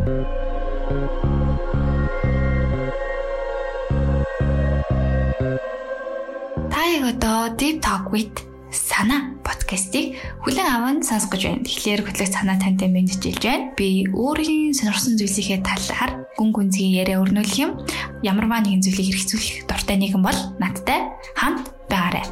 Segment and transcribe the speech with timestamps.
[0.00, 0.06] Та
[6.88, 8.32] яг одоо Deep Talk with
[8.72, 11.64] Сана подкастыг хүлэн аван сонсох гэж байна.
[11.68, 13.76] Тэгэхээр хөтлөх санаа тантай мэдчилж байна.
[13.76, 17.76] Би өөрийн сонирхсан зүйлсийнхээ талаар гүн гүнзгий яриа өрнүүлэх юм.
[18.24, 22.24] Ямарваа нэгэн зүйлийг хэрэгцүүлэх дуртай нэгэн бол надтай хамт байгаарай.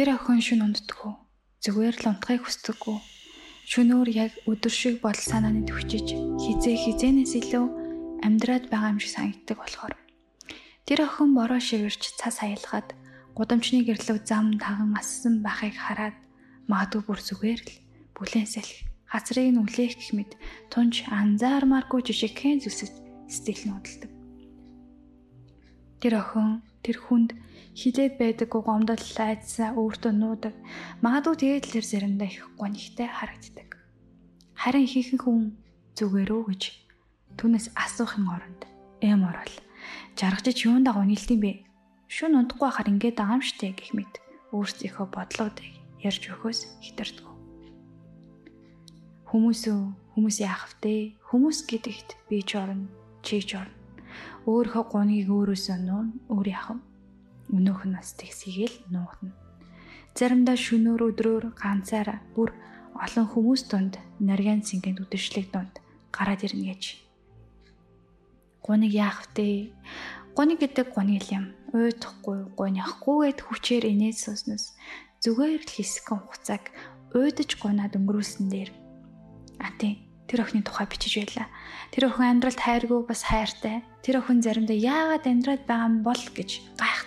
[0.00, 1.12] Тэр охин шүн унддаггүй.
[1.60, 2.98] Зүгээр л унтахыг хүсдэггүй.
[3.68, 7.66] Шүнөөр яг өдөр шиг бодол санааны төвчиж хизээ хизээнээс илүү
[8.24, 9.94] амьдраад байгаа юм шиг санагддаг болохоор
[10.88, 12.96] тэр охин бороо шивэрч цас аялахад
[13.36, 16.16] гудамжны гэрлөг зам таган ассан байхыг хараад
[16.64, 17.72] магадгүй бүр зүгээр л
[18.16, 20.32] бүлээн салхи хацрыг нь үлээх гэх мэт
[20.72, 22.96] тунж анзаармааргүй жижигхэн зүсэд
[23.28, 24.12] сэтгэл нь хөдөлдөг.
[26.00, 27.36] Тэр охин тэр хүнд
[27.78, 30.54] хилээд байдаггүй гомдол айдсаа өөртөө нуудаг.
[31.04, 33.78] Магадгүй тэгээд л заримдаа их гонигтай харагддаг.
[34.58, 35.56] Харин ихэнх хүн
[35.94, 36.62] зүгээр үү гэж
[37.38, 38.62] түүнээс асуухын оронд
[39.00, 39.54] эм орол.
[40.18, 41.52] Жаргаж юундаа гонилтын бэ?
[42.10, 44.14] Шүн унтахгүй хахаар ингээд байгаа юм штэ гэх мэт
[44.50, 45.62] өөрсдийнхөө бодлогыг
[46.02, 47.26] ярьж өгөхөөс хитэрдэг.
[49.30, 49.82] Хүмүүс үү?
[50.18, 51.14] Хүмүүс яах вэ?
[51.30, 52.90] Хүмүүс гэдэгт би ч орно,
[53.22, 53.78] чи ч орно.
[54.50, 56.89] Өөрийнхөө гоныг өөрөөсөө нуун, өөр яах вэ?
[57.50, 59.34] Өнөөх нь бас тэгсгээл нуугдана.
[60.14, 62.50] Заримдаа шөнөөр өдрөөр ганцаараа бүр
[62.94, 65.74] олон хүмүүс донд нарийн цэнгэнд үдэшлэг донд
[66.14, 66.82] гараад ирнэ гэж.
[68.62, 69.72] Гуниг яах вэ?
[70.36, 71.54] Гуни гэдэг гуниг юм.
[71.74, 74.74] Уйдахгүй, гунихгүй гэд хүчээр инээд сууснаас
[75.22, 76.64] зүгээр л хэсгэн хугацааг
[77.14, 78.70] уйдаж гунаад өнгөрүүлсэн дээр.
[79.58, 81.48] А тийм тэр охины тухай бичиж байлаа.
[81.90, 83.82] Тэр охин амьдралд хайргүй бас хайртай.
[84.02, 86.99] Тэр охин заримдаа яагаад амьдраад байгаа юм бол гэж гайхдаг.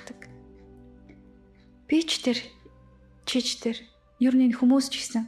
[1.87, 2.39] Би ч тэр
[3.27, 3.77] чиж тэр
[4.23, 5.23] ер нь хүмүүс ч гэсэн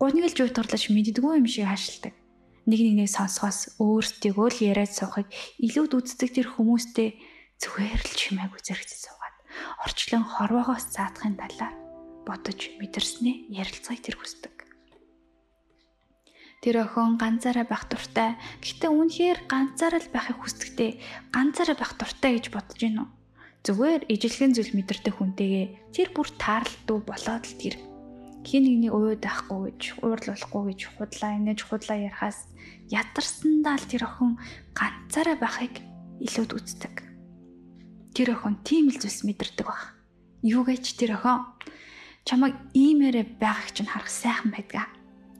[0.00, 2.14] гуниг л жуутгарлаж мэддэггүй юм шиг хаашилдаг.
[2.64, 5.28] Нэг нэгнээ сонсохоос өөртөө л яриад суухыг
[5.60, 7.20] илүүд үздэг тэр хүмүүстэй
[7.60, 9.36] зүгээр л чимээгүй зэрэгцээ суугаад
[9.84, 11.76] орчлон хорвоогоос заадахын талаар
[12.24, 14.54] бодож мэдэрснээ ярилцгааг тэр хүсдэг.
[16.64, 18.40] Тэр охин ганцаараа байх дуртай.
[18.64, 20.96] Гэхдээ үнэхээр ганцаараа л байхыг хүсдэгтэй.
[21.28, 23.08] Ганцаараа байх дуртай гэж бодож уу?
[23.64, 27.80] Зүгээр ижилхэн зүйл мэдэрдэг хүнтэйгээ тэр бүр таарлтуу болоод л тэр
[28.44, 32.44] хин нэгний уйд ахгүй гэж уурлуулахгүй гэж худлаа инээж худлаа ярахаас
[32.92, 34.36] ядарсандаа л тэр охин
[34.76, 35.80] ганцаараа байхыг
[36.20, 36.94] илүүд үздэг.
[38.12, 39.96] Тэр охин тийм л зүйлс мэдэрдэг баг.
[40.44, 41.48] Юу гэж тэр охин
[42.28, 44.92] чамайг иймээрээ байгааг чинь харах сайхан байдгаа.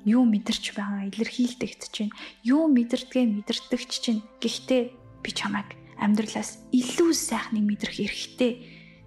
[0.08, 4.82] Юу мэдэрч байгаа илэрхийлдэгт чинь юу мэдэрдгээ мэдэрдэгч чинь гэхдээ
[5.20, 8.52] би чамайг амьдралаас илүү сайхныг мэдрэх эрхтэй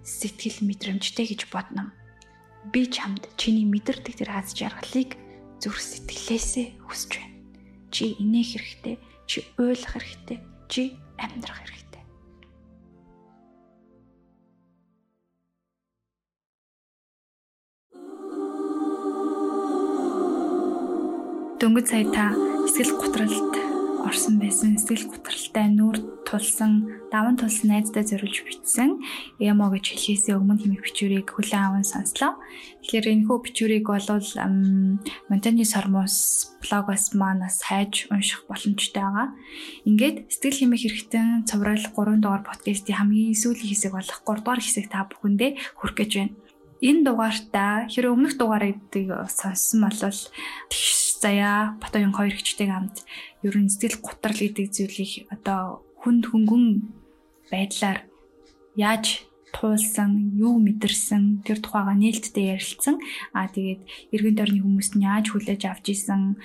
[0.04, 1.92] сэтгэл мэдрэмжтэй гэж бодно.
[2.72, 5.16] Би чамд чиний мэдэрдэг тэр аз жаргалыг
[5.60, 7.36] зүрх сэтгэлээсээ хүсэж байна.
[7.92, 8.96] Чи инээх хэрэгтэй,
[9.28, 10.38] чи ойлгох хэрэгтэй,
[10.68, 10.82] чи
[11.16, 12.04] амьдрах хэрэгтэй.
[21.58, 22.30] Дөнгөж сая та
[22.68, 23.67] эсгэл гутралд
[24.06, 25.96] орсон байсан сэтгэл готролтой нүур
[26.28, 26.72] тулсан
[27.10, 29.02] даван тулсан найздаа зориулж бичсэн
[29.40, 32.36] эмо гэж хэлхээсээ өмнө хэмээх бичвэрийг хүлээн аван сонслоо.
[32.84, 34.28] Тэгэхээр энэ хүү бичвэрийг болвол
[35.28, 36.16] Монтани Сормос
[36.62, 39.28] блогоос манаас хайж унших боломжтой байгаа.
[39.88, 44.86] Ингээд сэтгэл хэмээх хэрэгтэн цоврал 3 дугаар подкастын хамгийн сүүлийн хэсэг болох 3 дугаар хэсэг
[44.92, 45.50] та бүхэндээ
[45.80, 46.47] хүрэх гэж байна.
[46.78, 48.78] Энэ дугаартаа хэрэв өмнөх дугаарыг
[49.26, 49.98] сонссон бол
[51.18, 53.02] заяа Батоён хоёр хчтэйг хамт
[53.42, 56.64] ер нь сэтгэл гутрал гэдэг зүйлийг одоо хүнд хөнгөн
[57.50, 58.06] байдлаар
[58.78, 63.02] яаж туулсан, юу мэдэрсэн тэр тухайга нээлттэй ярилцсан.
[63.34, 63.82] Аа тэгээд
[64.14, 66.38] эргэн тойрны хүмүүст нь яаж хүлээж авч исэн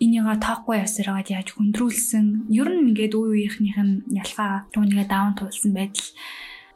[0.00, 2.48] энийга таахгүй явсараад яаж хөндрүүлсэн.
[2.48, 6.08] Ер нь ингээд үе үеийнхнийх нь ялгаа түүнийгээ даун туулсан байдал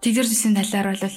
[0.04, 1.16] тэгэр зүсийн талаар бол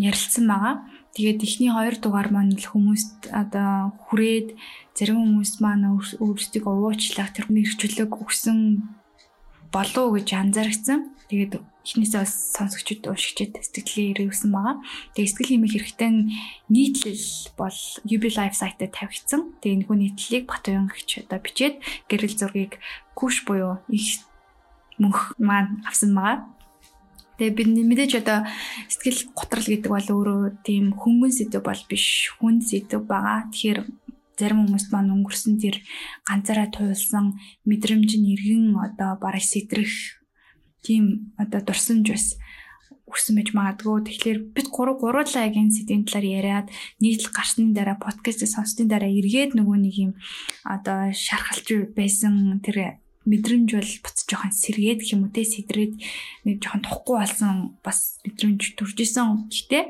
[0.00, 0.74] ярилцсан байгаа.
[1.12, 4.56] Тэгээд эхний хоёр дугаар маань л хүмүүст одоо хүрээд
[4.96, 8.88] зарим хүмүүс маань өөрсдийг уучлах тэр нэрчлэг өгсөн
[9.68, 11.12] болов гэж анзаарчихсан.
[11.28, 14.80] Тэгээд эхнээсээ бас сонсогчд уушигчд сэтгэлээ ирүүлсэн байгаа.
[15.12, 16.10] Тэгээд сэтгэл хэмээх хэрэгтэй
[16.72, 17.26] нийтлэл
[17.60, 17.78] бол
[18.08, 19.60] UB Life site-д тавигдсан.
[19.60, 21.76] Тэгээд энэ хүн нийтлэлийг Батуян гэгч одоо бичээд
[22.08, 22.80] гэрэл зургийг
[23.12, 24.24] куш буюу их
[24.96, 26.48] мөнх маань авсан байгаа.
[27.38, 28.46] Тэгээ би мэдээж одоо
[28.86, 33.50] сэтгэл готрал гэдэг бол өөрөө тийм хөнгөн сэдв бол биш хүн сэдв байгаа.
[33.50, 33.80] Тэгэхээр
[34.38, 35.82] зарим хүмүүст маань өнгөрсөн тэр
[36.26, 40.22] ганцаараа туйлсан мэдрэмж нь иргэн одоо бараг сэтрэх
[40.82, 42.26] тийм одоо дурсамж бас
[43.10, 43.98] өгсөн байж магадгүй.
[44.06, 46.66] Тэгэхээр бид гурав гуруулаагийн сэдвийн талаар яриад
[46.98, 50.12] нийтлэл гарсны дараа подкастыг сонсдын дараа эргээд нөгөө нэг юм
[50.66, 55.96] одоо шархалж байсан тэр мэдрэмж бол буц жоохон сэргээд гэх юм уу те сэдрээд
[56.44, 59.48] нэг жоохон тухгүй болсон бас мэдрэмж төрж исэн.
[59.48, 59.84] Гэхдээ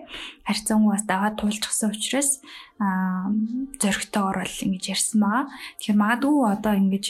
[0.47, 2.39] харьцангуй бас даваа туулчихсан учраас
[2.79, 3.35] аа
[3.83, 5.45] зөрөгтэйгээр бол ингэж ярьсан байгаа.
[5.83, 7.05] Тэгэхээр магадгүй одоо ингэж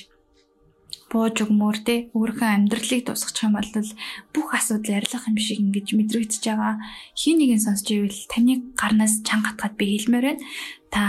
[1.12, 3.70] бууж өгмөр те өөрийнхөө амьдралыг тусгах юм бол
[4.32, 6.80] бүх асуудал ярилцах юм шиг ингэж мэдрэгдэж байгаа.
[7.14, 10.42] Хин нэгэн сонсч ивэл таны гарнаас чанга хатгаад би хэлмээр байна.
[10.90, 11.00] Та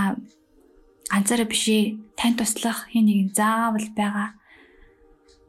[1.09, 4.37] ганцаараа бишээ тань туслах хин нэгэн заавал байгаа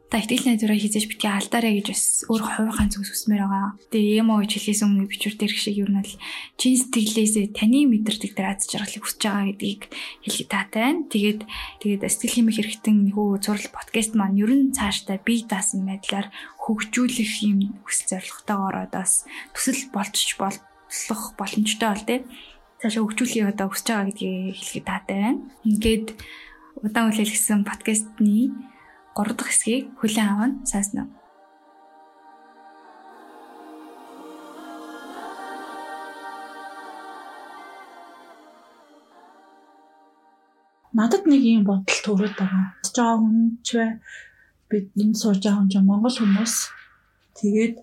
[0.07, 3.75] та итгэл найдвараа хийж битгий алдаарэ гэж бас өөр хувийнхаа зүгс үсмээр байгаа.
[3.91, 6.15] Тэгээ эмо гэж хэлээс өмнө бичвэр дээр шиг юу нь бол
[6.55, 9.81] чин сэтгэлээсээ таны мэдэрдэг тэр аз жаргалыг хүсэж байгаа гэдгийг
[10.23, 11.03] хэлхий таатай байна.
[11.11, 11.41] Тэгээд
[11.83, 17.33] тэгээд сэтгэл хэмэх хэрэгтэн хөө зурал подкаст маань ер нь цаашдаа бие даасан байдлаар хөгжүүлэх
[17.43, 22.19] юм хүсэл зорилготойгоор одоос төсөл болчих болох боломжтой бол тээ
[22.79, 25.43] цаашаа хөгжүүлэхийг одоо хүсэж байгаа гэдгийг хэлхий таатай байна.
[25.67, 26.07] Ингээд
[26.79, 28.55] удаан хүлээлгэсэн подкастны
[29.17, 31.09] 3 дахь хэсгийг хүлээн аван сааснаа.
[40.97, 42.65] Надад нэг юм бодол төрөд байгаа.
[42.93, 43.69] Жаа хүн ч
[44.69, 46.55] бид энэ сууж байгаа хүн чинь Монгол хүмүүс.
[47.41, 47.75] Тэгээд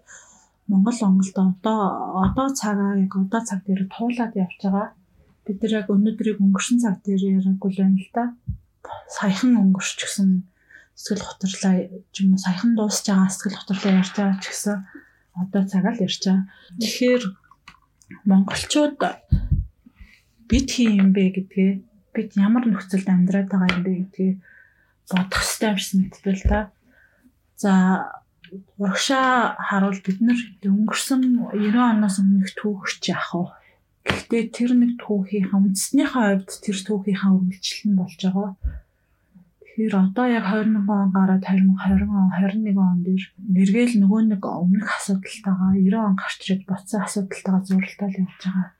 [0.70, 1.81] Монгол Монголд одоо
[2.25, 4.86] одоо цагаа яг одоо цаг дээр туулаад явж байгаа.
[5.42, 8.25] Бид нар яг өнөөдрийг өнгөрсөн цаг дээр яриаггүй л байна л да.
[9.10, 10.31] Саяхан өнгөрчихсөн
[10.94, 11.75] сэтгэл готрлаа
[12.20, 14.76] юм уу саяхан дуусж байгаа сэтгэл готрлаа ярьж байгаа ч гэсэн
[15.35, 16.46] одоо цагаал ярьж байгаа.
[16.81, 17.23] Тэгэхээр
[18.31, 18.94] монголчууд
[20.49, 21.70] бид хин юм бэ гэдгээ
[22.14, 24.32] бид ямар нөхцөлд амьдраад байгаа юм бэ гэдгээ
[25.11, 26.61] бодох хэрэгтэй юм шиг мэддэг л та.
[27.58, 27.73] За
[28.79, 31.20] урагшаа харуул бид нар өнгөрсөн
[31.50, 33.50] 90 оноос өмнөх түүхч яах вэ?
[34.06, 38.52] Гэхдээ тэр нэг түүхийнхаа үндснийхээ хувьд тэр түүхийнхаа үргэлжлэл нь болж байгаа
[39.74, 44.86] Тэгэхээр одоо яг 21 он гараад 2020 он 21 он дээр нэргээл нөгөө нэг өмнөх
[44.86, 48.70] асуудалтайгаа 90 он гарч ирээд боцсон асуудалтайгаа зуралдаал явж байгаа.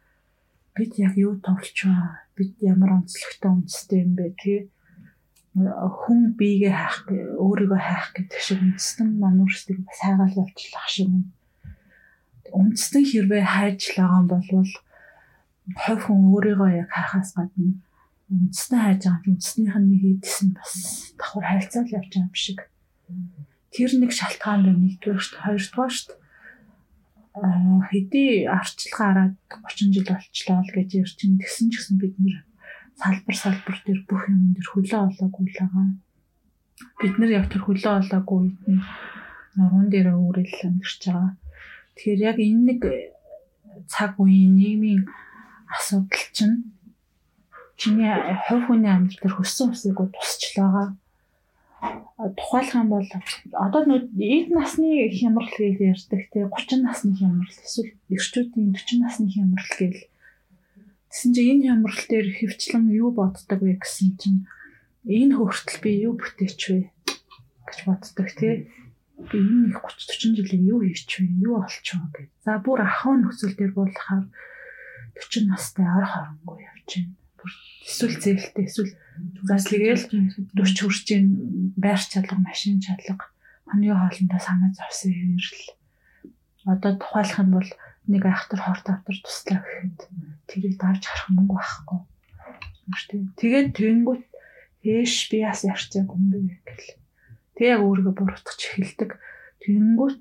[0.79, 1.99] Бид яг юу товлч вэ?
[2.38, 4.70] Бид ямар онцлогтой үндэстэй юм бэ тий?
[5.58, 7.11] хүн биегээ хайх
[7.43, 11.35] өөрийгөө хайх гэдэг шиг үндэстэн мануурстыг бас хайгаал явуулах шиг юм.
[12.55, 14.46] Үндэстэн хэрвээ хайж байгаа юм бол
[15.75, 17.82] хувь хүн өөрийгөө яг хайхаас гадна
[18.32, 20.73] үндэснээ хайж байгаа юм үндэснийх нь нэг эдис нь бас
[21.19, 22.61] давхар харилцаал явж байгаа юм шиг.
[23.75, 25.44] Тэр нэг шалтгаан байна нэгдүгээр шүү дээ.
[25.44, 26.23] Хоёрдугаар шүү дээ.
[27.91, 32.37] Хэдий арчлага хараад 30 жил болчлоо л гэж ярьчин тэгсэн ч гэсэн бид нэр
[32.94, 35.88] салбар салбар дээр бүх юм дээр хөлөө олоогүй л байгаа.
[37.03, 38.82] Бид нар яг тэр хөлөө олоогүй үед нь
[39.59, 41.35] нуруунд дээр өөрөөл амьдарч байгаа.
[41.99, 42.81] Тэгэхээр яг энэ нэг
[43.91, 45.03] цаг үеийн нийгмийн
[45.67, 46.74] асуудал чинь
[47.76, 48.12] чиний
[48.47, 50.94] хувь хүний амьдрал дээр хөссөн усыг тусч байгаа.
[52.38, 53.09] Тухайлах юм бол
[53.53, 59.71] одоо эд насны хямрал гэж ярьдаг те 30 насны хямрал эсвэл эрчүүдийн 40 насны хямрал
[59.79, 60.09] гэл
[61.11, 64.41] Тэсэн чинь энэ хямрал дээр хөвчлэн юу боддог вэ гэсэн чинь
[65.05, 66.91] энэ хөртөл би юу бүтээч вэ
[67.69, 68.70] гэж боддог тий.
[69.31, 71.31] Би энэ их 30 40 жилийн юу хийч вэ?
[71.46, 72.29] Юу олч вэ гэж.
[72.43, 74.27] За бүр ахын нөхцөл дээр буулахаар
[75.15, 77.24] 40 настай ор хоронгүй явж байна
[77.84, 78.93] эсвэл зээлтэй эсвэл
[79.44, 80.05] за тэгэл
[80.56, 81.27] 40 хүрч ийн
[81.77, 83.29] байр чадлага, машин чадлага
[83.69, 85.67] хамгийн хоолндоо санаа зовсон хэрэл.
[86.65, 87.70] Одоо тухайлах юм бол
[88.08, 89.98] нэг айхтар хорт автар туслаа гэхэд
[90.48, 92.01] тэрийг давж харах мөнгө байхгүй.
[93.41, 94.24] Тэгээд тэгэнгүүт
[94.84, 97.01] ээш би яас ярьчих юм бэ гэл.
[97.56, 99.10] Тэг яг өөрийгөө буруутгах эхэлдэг.
[99.65, 100.20] Тэгэнгүүт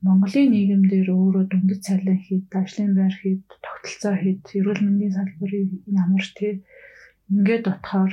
[0.00, 6.24] Монголын нийгэмдэр өөрөө дүндэт цалин хийд, ажлын байр хийд, тогтолцоо хийд, эрүүл мэндийн салбарыг ямар
[6.36, 6.64] тий
[7.28, 8.12] ингээд дотохоор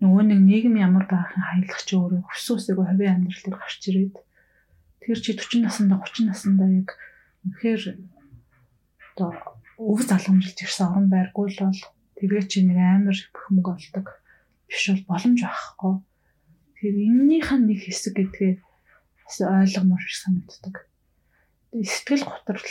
[0.00, 4.16] нөгөө нэг нийгэм ямар байхын хаялах чи өөрөө өсөөсөө хувийн амьдрал дээр гарч ирээд
[5.02, 6.88] тэр чи 40 наснда 30 наснда яг
[7.44, 7.82] үнэхээр
[9.16, 9.30] одоо
[9.80, 11.80] өв залгамжилж ирсэн орон байргүй л бол
[12.16, 14.06] тэгээ чи нэг амар бөхмөг болдог
[14.68, 15.94] биш бол боломж байхгүй.
[16.76, 18.52] Тэгэхээр эннийх нь нэг хэсэг гэдгээ
[19.26, 20.86] ойлгомоор санагддаг.
[21.74, 22.70] Сэтгэл готрол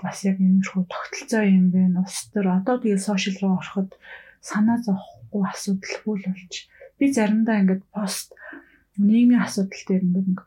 [0.00, 1.92] бас яг иймэрхүү тогтолцоо юм бэ.
[2.00, 3.90] Ус төр одоо тэгээ сошиал руу ороход
[4.40, 6.54] санаа зовхгүй асуудалгүй л болж
[6.98, 8.32] би заримдаа ингээд пост
[8.96, 10.40] нийгмийн асуудал дээр ингээд нэг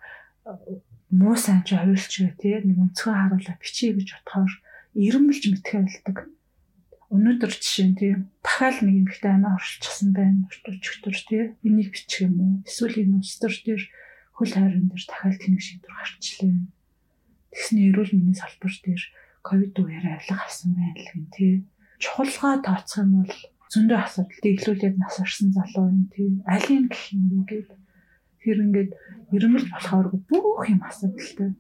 [1.13, 4.54] муу сайн ч ойлч вэ тий нэг өнцгөө харуулаад бичиж гэж бодохоор
[4.98, 6.18] ирэмбэлж мэдхээ болдог.
[7.10, 10.46] өнөөдөр жишээ нь тийм дахиад нэг эмэгтэй амиа оршилчихсан байна.
[10.46, 12.54] Өчигдөр тийм энийг бичих юм уу?
[12.70, 13.84] Эсвэл энэ улс төр дээр
[14.39, 16.55] хөл хайрын дээр дахиад тэнэг шийдвэр гарчлаа.
[17.51, 19.03] Тэгсний эрүүл мэндийн салбар дээр
[19.43, 21.53] ковид үеэр авилга авсан байна л гин тий.
[22.00, 23.36] Чухалгаа тооцох юм бол
[23.67, 26.39] зөндөө асуудалтай ихлүүлээд нас орсон залуу юм тий.
[26.48, 27.69] Алин гэх юм гээд
[28.39, 28.91] тэр ингээд
[29.36, 31.51] ирмэл болохоор бүх юм асуудалтай.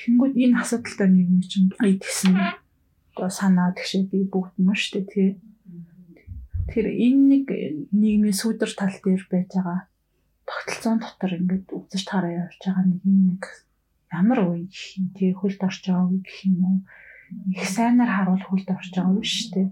[0.00, 2.34] Тэгэнгүүт энэ асуудалтай нийгэм чинь эдгэсэн
[3.28, 5.28] санаа тэгшээ би бүгд шүү дээ тий.
[6.72, 7.44] Тэр энэ нэг
[7.92, 9.84] нийгмийн сүдэр тал дээр байж байгаа
[10.46, 13.42] тогтолцоон дотор ингээд үзэж тараа явж байгаа нэг нэг
[14.14, 16.78] ямар үе гэх юм тий хөлд орж байгаа үе гэх юм уу
[17.50, 19.68] их сайнаар харуул хөлд орж байгаа юм шүү дээ.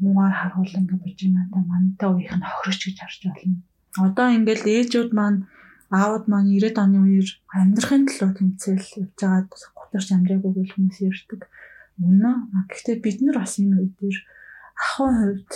[0.00, 3.58] Муугаар харуул ингээд надаа мантай үеийнх нь хохирч гэж харж байна.
[4.06, 5.38] Одоо ингээд ээжүүд маань
[5.92, 11.42] аауд маань 90-ад оны үеэр амьдрахын төлөө тэмцээл явж байгаад гутарч амжаагүй гэл хүмүүс ярьдаг.
[12.00, 12.48] Үнэн.
[12.70, 14.18] Гэхдээ бид нар бас энэ үед дээр
[14.80, 15.52] ахын хувьд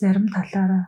[0.00, 0.84] зарим талаараа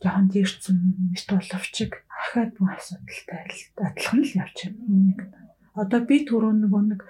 [0.00, 0.76] жоохон дээрцэн
[1.12, 3.46] мэт боловчиг ахаад бүх асуудалтай
[3.78, 5.38] адилхан л явж байна.
[5.78, 7.00] Одоо би түрүү нөгөө нэг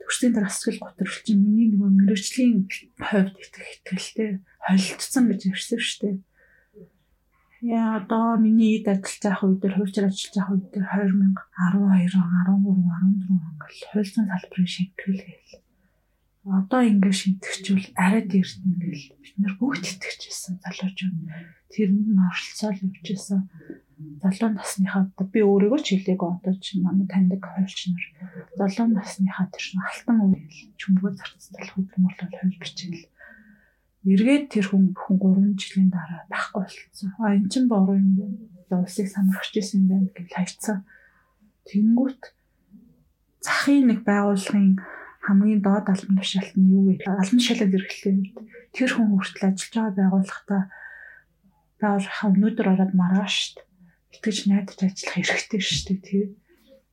[0.00, 2.64] төгсгийн дараа сэтгэл готрол чинь миний нөгөө мэрэгжлийн
[2.96, 4.30] хувьд итгэх итгэлтэй
[4.64, 6.16] холилдсон гэж ярьсан шүү дээ.
[7.64, 11.36] Яа одоо миний эд ажиллаж байх үед дээр хуульчаар ажиллаж байх үед дээр 2012
[12.04, 12.68] 13 14
[13.32, 15.64] он гэл хуульсан салбарын шинтгэл гээл.
[16.44, 21.16] Одоо ингээд шинтгэжүүл арай дээрт ингээл бид нар бүгд итгэжсэн залуучууд
[21.72, 23.40] тэр нь оролцоол явжсэн
[24.22, 27.70] залуу насныхаа би өөрийгөө ч хэлээгүй одоо чинь манай таньдаг нар
[28.58, 33.02] залуу насныхаа тэр чинь алтан үеэл чүмбөө зарцтай хөдөлмөрлөл хууль бичээл
[34.04, 37.10] эргээд тэр хүн бүхэн 3 жилийн дараа байхгүй болчихсон.
[37.24, 38.12] А эн чин бороо юм
[38.68, 38.84] байна.
[38.84, 40.78] Улсыг санахч ирсэн юм байна гэж хайцсан.
[41.64, 42.22] Тэнгүүт
[43.40, 44.76] захын нэг байгууллагын
[45.24, 47.00] хамгийн доод албан тушаалт нь юу вэ?
[47.08, 48.36] Албан тушаалаад эрхлэх үед
[48.76, 50.58] тэр хүн хүртэл ажиллаж байгаа байгууллагата
[51.80, 53.36] байгууллага өнөөдөр ороод маргааш
[54.14, 56.24] итгэж найдаж ажиллах хэрэгтэй шүү дээ тий.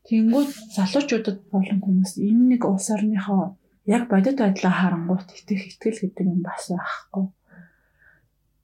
[0.07, 6.25] Тэнгүүд залуучуудад болон хүмүүс энэ нэг улс орныхоо яг бодит байдлаа харангуут итгэх итгэл гэдэг
[6.25, 7.25] юм бас байхгүй.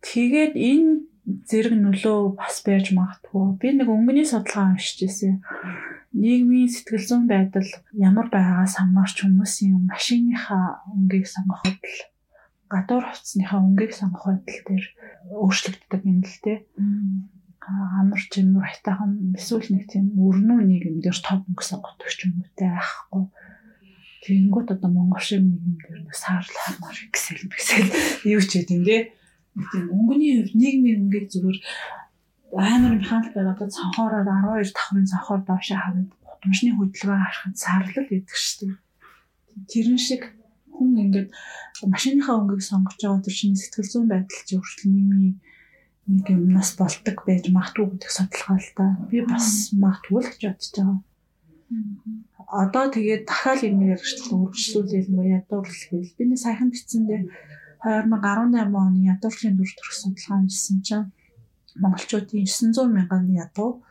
[0.01, 0.91] Тэгээд энэ
[1.49, 3.45] зэрэг нөлөө бас байж магадгүй.
[3.61, 5.43] Би нэг өнгөний судалгаа уншиж ирсэн.
[6.17, 11.99] Нийгмийн сэтгэл зүйн байдал ямар байгаагаас хамаарч хүмүүсийн машиныхаа өнгийг сонгоход л
[12.71, 14.85] гадуур хувцсныхаа өнгийг сонгох байдал дээр
[15.35, 16.57] өөрчлөгддөг юм л дээ
[17.67, 22.71] амар чимэр хайтахан эсвэл нэг тийм өрнөө нийгэм дээр топ өнгөсөн готвч юм уу те
[22.71, 23.27] ахгүй.
[24.23, 27.91] Тэгэнгүүт одоо монгол шиг нийгэм дээр нэг саарл хамаар гисэл бисэл
[28.23, 28.97] юу ч гэдэг юм те.
[29.75, 31.59] Тийм өнгөний хувьд нийгмийн өнгийг зүгээр
[32.55, 38.31] амар механик байгаад одоо цанхоороор 12 давхрын цанхоор доош хаваад гудамжны хөдөлгөөн харахад саарлал гэдэг
[38.31, 38.75] шүү дээ.
[39.67, 40.23] Тэрэн шиг
[40.71, 41.29] хүн ингээд
[41.91, 45.35] машиныхаа өнгийг сонгож байгаа тэр чинь сэтгэл зүйн байдал чи өөрчлөлт нийгмийн
[46.07, 48.85] нэг юмнаас болдог байж магадгүй гэдэг судалгаа л да.
[49.11, 50.99] Би бас магадгүй л гэж бодож байгаа.
[52.47, 56.15] Одоо тэгээд дахиад энийг үргэлжлүүлээл нөгөө ядуурлал гээл.
[56.15, 57.21] Би нэг саяхан бичсэндээ
[57.83, 61.11] 2018 оны ядуурлалын дүр төрх судалгаа хийсэн чинь
[61.83, 63.83] монголчуудын 900 мянган ядуу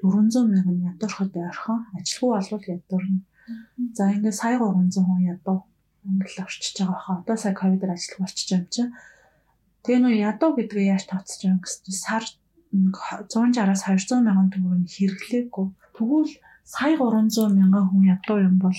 [0.00, 3.20] 400 мянган ядуурхад ойрхон ажилгүй болвол ядуурна.
[3.98, 5.58] За ингээд сая 300 хүн ядуу
[6.06, 7.16] англи орчиж байгаа хаа.
[7.20, 8.92] Одоо сая ковидээр ажилгүй байгаа юм чинь
[9.86, 12.24] Тэгээ нөө ядуу гэдгээ яаж тооцож байгаа гэсэн сар
[12.74, 15.66] 160-аас 200 мянган төгрөг хэрэглээгүй.
[15.94, 16.34] Тэгвэл
[16.66, 18.74] сая 300 мянган хүн ядуу юм бол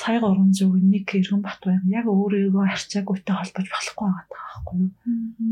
[0.00, 4.92] сая 300-г нэг иргэн бат байга яг өөрийгөө арчаагүйтэй холбож болохгүй байгаа байхгүй юу?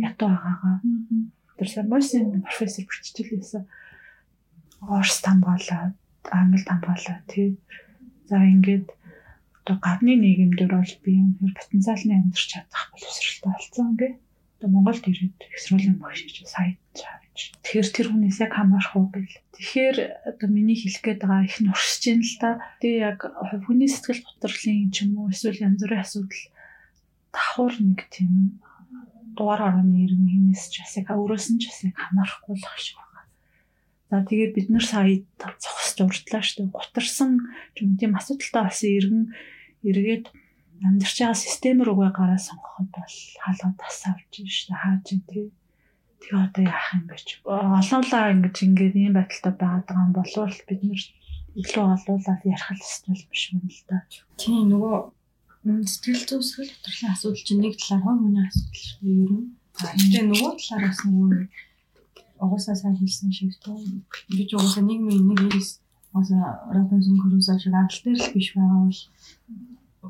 [0.09, 0.77] Ядуу байгаагаа.
[1.61, 3.69] Тэр самбосын профессор биччихлээсэн.
[4.89, 5.93] Орс тамгаалаа,
[6.33, 7.61] англи тамгаалаа тий.
[8.25, 8.89] За ингээд
[9.69, 14.13] одоо гадны нийгэмдэр бол би юм потенциалны амьдарч чадах боловсралтай болсон гээ
[14.59, 17.55] одоо Монголд ирээд экстролын багшиж сайт чавж.
[17.63, 19.39] Тэгэхээр тэр хүнээс яг хамаарах уу гэл.
[19.55, 19.99] Тэгэхээр
[20.35, 22.59] одоо миний хэлэх гээд байгаа их нь уршиж юм л та.
[22.83, 23.19] Тэгээ яг
[23.63, 26.43] хүний сэтгэл готрлын ч юм уу эсвэл янз бүрийн асуудал
[27.31, 28.59] давхар нэг тийм
[29.39, 32.79] дугаар орны иргэн хинээс ч бас яг өөрөөс нь ч бас яг хамаарахгүй л ах
[32.83, 33.31] шиг байна.
[34.11, 36.75] За тэгээд бид нар сая зогсож урдлаа шүү дээ.
[36.75, 37.31] Гутарсан
[37.79, 39.23] юм тийм асуудалтай болсон иргэн
[39.87, 40.27] эргээд
[40.87, 45.47] амьдарч байгаа систем рүүгээ гараа сонгоход бол хаалга тас авч шүү дээ хааж ин тий.
[46.23, 47.29] Тэгээ одоо яах юм бэ ч.
[47.47, 51.03] Олоолаа ингэж ингээд ийм байдалтай байгаад байгаа юм болов бид нэр
[51.61, 53.97] илүү олуулаад ярих л эсвэл биш юм л да.
[54.39, 54.97] Тийм нөгөө
[55.67, 59.47] сэтгэл зүйн сэтгэл хөдлөлийн асуудал чинь нэг талаар хонь хүний асуудал шүү дээ ер нь.
[59.79, 61.31] Тэгээ нөгөө талаар бас нөгөө
[62.39, 63.79] угаасаа сайн хэлсэн шиг тоо.
[64.31, 65.71] Бид угаасаа нийгмийн нэг ирээс
[66.15, 69.03] угаасаа Робинсон Крузо шиг анхл дээр л биш байгаа бол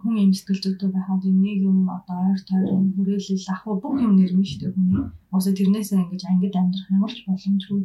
[0.01, 4.47] хүн юм сэтгэл зүйтэй байхад нэг юм одоо ойр тойрон хүрээлэл ах бүх юм нэрмэн
[4.49, 5.05] шүү дээ хүний.
[5.33, 7.79] Уусаа тэрнээсээ ингэж ангид амьдрах ямар ч боломжгүй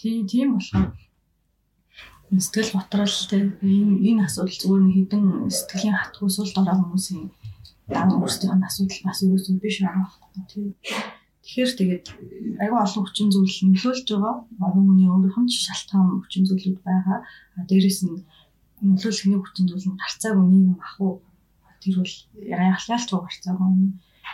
[0.00, 0.90] тийм тийм болохоор
[2.36, 3.48] сэтгэл готрол тийм
[4.08, 7.26] энэ асуудал зүгээр нэг хідэн сэтгэлийн хатгүй сул дорой хүмүүсийн
[7.88, 10.76] дан өөрсдийнх нь асуудал бас ерөөсөө биш байгаа тийм.
[11.48, 12.06] Тэгэхээр тэгээд
[12.60, 14.34] аюу олон хүчин зүйл нөлөөлж байгаа.
[14.76, 17.18] Хүний өөрийнх нь шалтгаан хүчин зүйлүүд байгаа.
[17.68, 18.20] Дээрээс нь
[18.84, 21.12] нөлөөлөхний хүчин зүйл нь гарцаагүй нийгэм ах уу
[21.88, 23.32] тэр бол яалч гарцаагүй.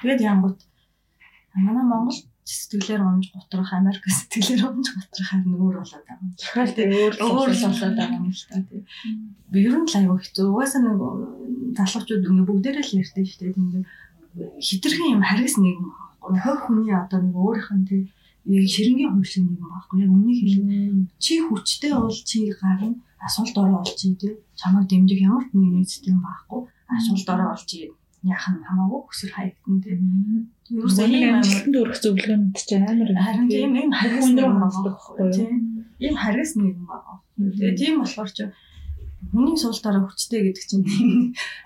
[0.03, 0.59] Тэгээд янгууд
[1.55, 6.35] манай Монгол сэтгэлээр унж готрох Америк сэтгэлээр унж готрох харин өөр болоод байгаа юм.
[6.37, 8.85] Тэгэхээр тийм өөр өөр болоод байгаа юм л та тийм.
[9.49, 10.45] Би ер нь л аюу хэцүү.
[10.53, 11.01] Угаасаа нэг
[11.79, 13.57] залуучууд ингээ бүгдээрээ л ярьдэн шүү дээ.
[13.57, 13.85] Ингээ
[14.61, 16.37] хитрхэн юм харгас нэгэн байхгүй.
[16.45, 18.05] Хойх хүний одоо нэг өөрийнх нь тийм
[18.45, 19.97] ширэнгийн хувьшлын нэгэн байхгүй.
[20.05, 21.09] Яг үннийг хэлээ.
[21.17, 22.93] Чи хүчтэй бол чи гарна
[23.25, 24.37] асуулт ороо олчих тийм.
[24.53, 26.69] Чамайг дэмжих ямар ч нэгэн систем байхгүй.
[26.91, 27.93] Асуулт ороо олчих
[28.25, 30.03] яах нь хамаагүй өсөр хаягдан тийм.
[30.73, 35.53] Ерөөсөө ийм амжилтанд өрөх зөвлөгөөнд ч амар харин тийм ийм харгас нэг байгаа тийм.
[36.01, 37.17] Ийм харгас нэг байгаа.
[37.37, 38.39] Тэгээ тийм болохоор ч
[39.33, 40.85] хүний суултаараа хүчтэй гэдэг чинь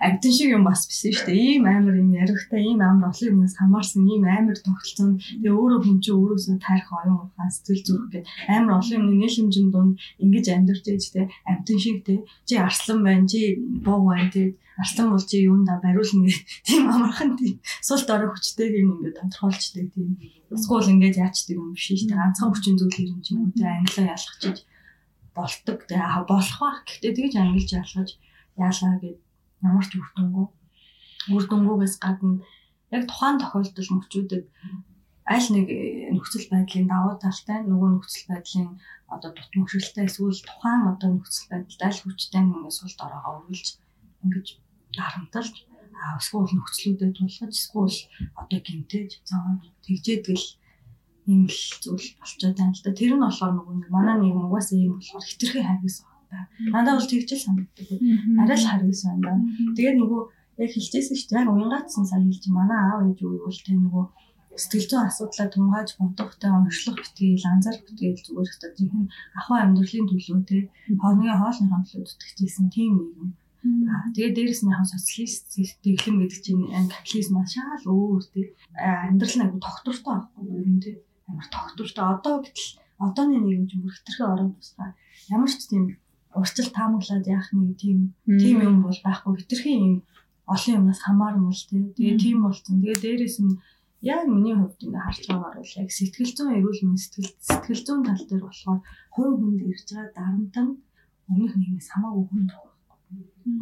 [0.03, 1.59] амтэн шиг юм бас биш шүү дээ.
[1.59, 5.97] Ийм амар юм яригтай, ийм амар олон юмнаас хамаарсан ийм амар тогтолцоонд тэгээ өөрөө хүн
[6.03, 8.23] чинь өөрөөсөө таарих оюун ухаан сэтгэл зүрх гэдэг
[8.55, 11.21] амар олон юмны нийлэмжийн дунд ингэж амьдарч ээж тэ
[11.51, 16.27] амтэн шиг тэ чи арслан байна, чи буу байна тэ арслан бол чи юунда бариулна
[16.27, 20.09] гэх тийм амархан тийм сул дорой хүчтэйг ингээд тодорхойлчдаг тийм.
[20.55, 22.21] Скул ингээд яачдаг юм биш шүү дээ.
[22.21, 24.57] Ганцхан хүчин зүйл юм чинь үүтэй англиа ялахчиж
[25.35, 26.69] болдог тэгээ болох ба.
[26.87, 28.09] Гэхдээ тэгж ангилж ялгаж
[28.55, 29.19] яалаа гэд
[29.67, 30.47] ямар ч үр дүнгүй.
[31.35, 32.39] Үр дүнгүйгээс гадна
[32.95, 34.45] яг тухайн тохиолдолд мөчүүдэд
[35.29, 35.67] аль нэг
[36.15, 38.69] нөхцөл байдлын давуу талтай нөгөө нөхцөл байдлын
[39.13, 43.67] одоо дутмагшилтай эсвэл тухайн одоо нөхцөл байдалд аль хүчтэй ингээд сул дорогоо өргөлж
[44.25, 44.47] ингэж
[44.97, 45.55] дарамталж
[46.19, 47.97] эсвэл нөхцлүүдэд тулгаж эсвэл
[48.41, 50.47] одоо гинтэж зовоод тэгжээдгэл
[51.29, 52.91] ийм л зүйл болчиход байна л да.
[52.99, 56.47] Тэр нь болохоор нөгөө нэг манай нийгэм угаасаа ийм болохоор хитрхи харгас байна.
[56.73, 57.87] Надад бол тэгжэл санагддаг.
[58.41, 59.43] Арай л харгас байна.
[59.75, 60.21] Тэгээд нөгөө
[60.63, 61.41] яг хэлжсэн шүү дээ.
[61.43, 64.05] Яг уянгаацсан сайн хэлж манай аав ээж үгүй бол тэ нөгөө
[64.59, 69.07] сэтгэл зүйн асуудлаа тунгааж бодохтой онцлог битгий анзаарах битгий зүгээр хэвээр тийм
[69.39, 70.57] ахуй амьдралын төлөө тэ
[71.01, 73.29] хоногийн хоолныхаа төлөө зүтгэжсэн тийм нийгэм.
[73.63, 75.51] Аа тэгээд дээрэс нь яг социалист
[75.83, 78.45] дэглэм гэдэг чинь капитализм маш шал өөр тий
[78.79, 80.95] амьдрал нь айгу тогтвортой байхгүй юу юм тий
[81.27, 82.05] амар тогтвортой.
[82.07, 82.69] Одоо гэтэл
[83.03, 84.91] одооны нийгэм чинь бүр хэтэрхий орон тусгай.
[85.35, 85.83] Ямар ч тийм
[86.39, 89.33] урьдчил таамаглаад яах нэг тийм тийм юм бол байхгүй.
[89.43, 89.95] Хэтэрхий юм
[90.47, 91.83] олон юмнаас хамаармал тий.
[91.95, 92.79] Тэгээ тийм болсон.
[92.79, 93.59] Тэгээ дээрэс нь
[94.01, 98.01] яг миний хувьд ингээ харж байгаагаар бол яг сэтгэл зүйн эрүүл мэндийн сэтгэл сэтгэл зүйн
[98.07, 98.79] тал дээр болохоор
[99.15, 100.67] хувь хүнд ирж байгаа дарамтан
[101.27, 102.51] өмнөх нийгмээс хамаагүй хүнд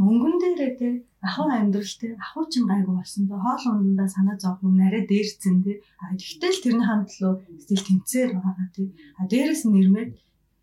[0.08, 0.90] Өнгөн дээрээ те
[1.28, 3.24] ахуй амьдралтэй ахуй чин гайгүй болсон.
[3.30, 5.72] Тэ хоол ундаа санаа зовх юм нарай дээрцэн те.
[6.02, 7.34] А тэгтэл тэрний хандлуу
[7.64, 8.84] сэтгэл тэмцээр байгаа те.
[9.20, 10.12] А дээрэс нь нэрмээд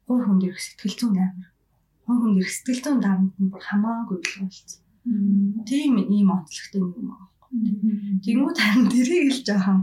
[0.06, 1.48] хуу хүнд ирэх сэтгэл зүйн амар.
[2.04, 4.80] Хуу хүнд ирэх сэтгэл зүйн дарамт нь бүр хамаагүй л болсон.
[5.68, 7.28] Тийм ийм онцлогтой юм байгаа.
[8.24, 9.78] Тэнгүүд харин тэрийг л жоохон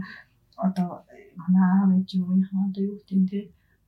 [0.66, 0.88] одоо
[1.40, 3.40] манай аав ээж юуныхаа одоо юу гэдэг те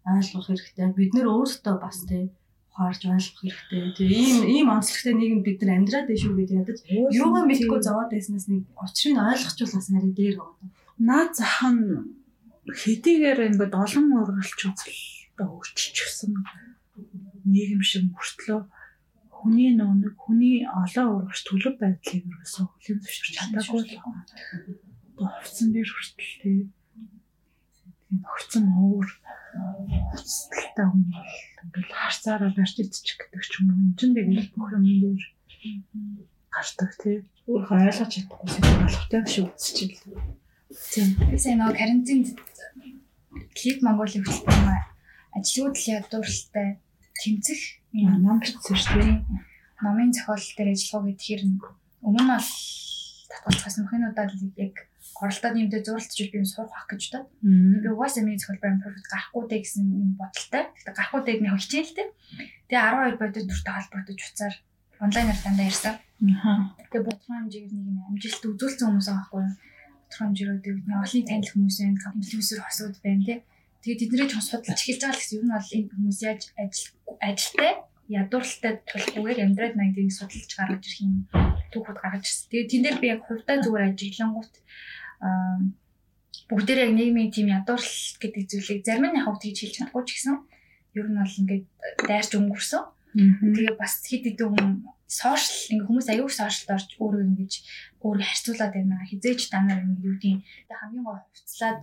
[0.04, 0.88] ойлгох хэрэгтэй.
[0.98, 2.18] Бид нэр өөрсдөө бас те
[2.74, 3.94] ухаарж ойлгох хэрэгтэй.
[3.94, 8.10] Тэгээ ийм ийм онцлогтой нийгэм бид нар амьдраад байх шүү гэдэг ядаж юугаа мэдгүй зовоод
[8.10, 10.68] байснаас нэг учрыг ойлгочихвол бас арай дээр байгаа.
[10.98, 11.86] Наад зах нь
[12.66, 16.32] хэдийгээр ингээд олон ургалч үзэлтэй өөрчилчихсэн
[17.46, 18.60] нийгэм шиг мөртлөө
[19.30, 24.24] хүний нөөник хүний олон урагш төлөв байдлыг ерөөсөө хүлээн зөвшөөрч чадаагүй л байна.
[25.14, 26.58] Хувцсан дээр хүртэл тийм
[28.24, 29.08] хувцсан өөр
[29.54, 31.30] хувцастай хүн бол
[31.64, 33.78] ингээл харцаараа барьж идчих гэдэг ч юм уу.
[33.84, 35.22] Энд чинь тэгэл бүх юм дээр
[36.54, 37.16] гардаг тий.
[37.46, 38.48] Өөрөө ойлгож чадахгүй
[38.82, 40.02] болохтой шүү үзчихэл.
[40.94, 41.08] Тийм.
[41.38, 42.26] Сайн нөгөө карантинд
[43.54, 44.82] клип Монголын хөтөлбөр
[45.38, 46.68] ажлууд л ядууралтай
[47.18, 47.60] тэмцэх
[47.94, 49.18] ном бичсэн шүү дээ.
[49.82, 51.42] Номын зохиол дээр ажиллах гэхээр
[52.06, 52.42] өмнө нь
[53.30, 54.74] татгалцсан мөхнүүдад яг
[55.22, 57.28] оролдоод юмдээ зуралтчил би юм сурах байх гэж бодоод
[57.82, 60.62] би угаасаа миний зөвхөн профит гарахгүй дээ гэсэн юм бодолтой.
[60.74, 62.08] Гэхдээ гарахгүй дээ нэг хичээл л дээ.
[62.68, 62.82] Тэгээ
[63.14, 64.54] 12 бодит дүртэй холбогдож уцаар
[65.04, 65.94] онлайнаар дандаа ярьсан.
[66.90, 69.54] Тэгээ бодхон хэмжээгээр нэг юм амжилт үзүүлсэн хүмүүс байхгүй юу?
[69.54, 73.38] Бодхон хэмжээгээр нэг олон танил хүмүүс байна, инфлюенсер хосууд байна тий.
[73.84, 76.88] Тэгээ тэднийг ч судалж эхэлж байгаа л гэсэн юм бол энэ хүмүүс яаж ажил
[77.20, 77.72] ажилтай
[78.08, 81.12] ядууралтай тулгуугаар амьдраад найдыг судалж гаргаж ирэх юм
[81.72, 82.48] түүхүүд гаргаж ирсэн.
[82.48, 84.54] Тэгээ тэн дээр би яг хувьдаа зүгээр ажиглангуут
[86.48, 90.36] бүгдээрээ нийгмийн тийм ядуурл гэдэг зүйлийг зарим нь яг тэгж хэлж чадахгүй ч гэсэн
[90.98, 91.64] ер нь бол ингээд
[92.08, 92.82] дайрч өнгөрсөн.
[93.14, 94.68] Тэгээ бас хэд хэдэн хүн
[95.08, 97.52] сошиал ингээ хүмүүс аюул сошиалд орж өөрөө ингэж
[98.02, 99.08] өөрийгөө харьцуулаад байна.
[99.08, 101.78] Хизээч танаар ингээ юу тэгээ хамгийн гой хувцлаад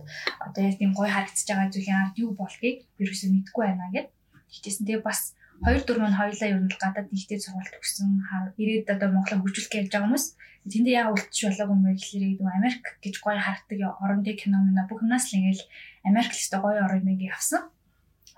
[0.46, 4.08] одоо яг тийм гой харагдаж байгаа зүйлийн ард юу болхийг вирусыг мэдэхгүй байна гэд.
[4.52, 8.18] Хичээсэн тэгээ бас 2 4 нь хоёлаа ер нь гадаад нэгтэй сургалт өгсөн.
[8.58, 10.26] Ирээд одоо Монголыг хөгжүүлэх гэж байгаа хүмүүс
[10.66, 15.02] тэндээ яг үлдчих болоогүй юм гэхлээр гэдэг Америк гэж гоё харагддаг орондын кино мөн бүх
[15.06, 15.62] юмнаас л ингээл
[16.10, 17.62] Америк л өстой гоё орон юм авсан.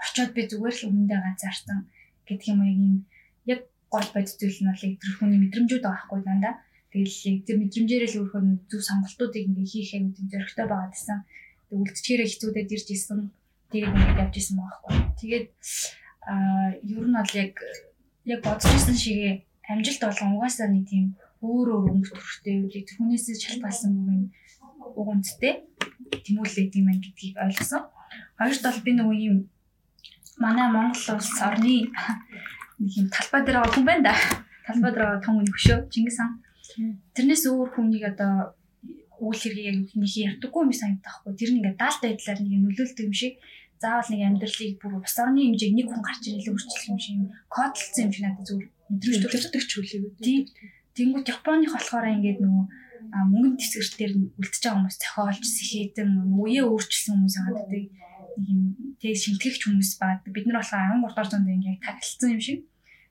[0.05, 1.79] Очоод би зүгээр л өмнөдөө ганцаарсан
[2.29, 2.85] гэдэг юм ийм
[3.49, 6.55] яг гол бодит зүйл нь бол тэр хүний мэдрэмжүүд байгаа хгүй дандаа.
[6.93, 11.19] Тэгэл тэр мэдрэмжээрээ л өөрхөн зөв сонголтуудыг ингээ хийх юм зөрөгтэй байгаа гэсэн.
[11.69, 13.21] Тэг үлдчихээрээ хэцүүдэд ирж исэн.
[13.73, 14.97] Тэгээд ингээд явж исэн байгаа хгүй.
[15.21, 15.49] Тэгээд
[16.33, 17.55] аа ер нь бол яг
[18.25, 19.35] яг бодчихсон шигээ
[19.69, 21.05] амжилт болгон угаасаа нэг тийм
[21.45, 24.23] өөр өөр өнгө төрхтэй тэр хүнээсээ шалтгаалсан бүх юм
[25.01, 25.55] угандтэй
[26.25, 27.83] тэмүүлээд юм байна гэдгийг ойлгосон.
[28.41, 29.39] Хоёрт бол би нөгөө юм
[30.41, 31.77] манай Монгол улс орны
[32.81, 34.15] нэг юм талбай дээр байгаа хүн байна да.
[34.67, 36.33] Талбай дээр байгаа том хүн хөшөө Чингис хаан.
[37.15, 38.57] Тэрнээс өөр хүнийг одоо
[39.21, 41.39] үйл хэргийг яг нэг ярьдаггүй юм санагдах байхгүй.
[41.39, 43.35] Тэр нь ингээд даалтай байдлаар нэг нөлөөлдөг юм шиг
[43.85, 47.29] заавал нэг амьдралыг бүр ус орны хэмжээг нэг хүн гарч ирэл өөрчлөх юм шиг юм
[47.53, 50.03] кодлцсон юм шиг надад зүгээр мэдрэмж төрөлдөг ч үлээ.
[50.25, 50.43] Тийм.
[50.97, 52.65] Тэнгүүд Японых болохоор ингээд нөгөө
[53.13, 57.85] мөнгөнд тэсгэр дээр үлдчихэж байгаа хүмүүс зохиолч, сэхэтэн, үеэ өөрчилсөн хүмүүс байгаа гэдэг
[58.39, 58.61] нэг юм
[58.99, 60.23] тэг шинтгэгч хүмүүс баг.
[60.27, 62.61] Бид нар болохоор 13 дугаар зуунд ингээд таглалцсан юм шиг.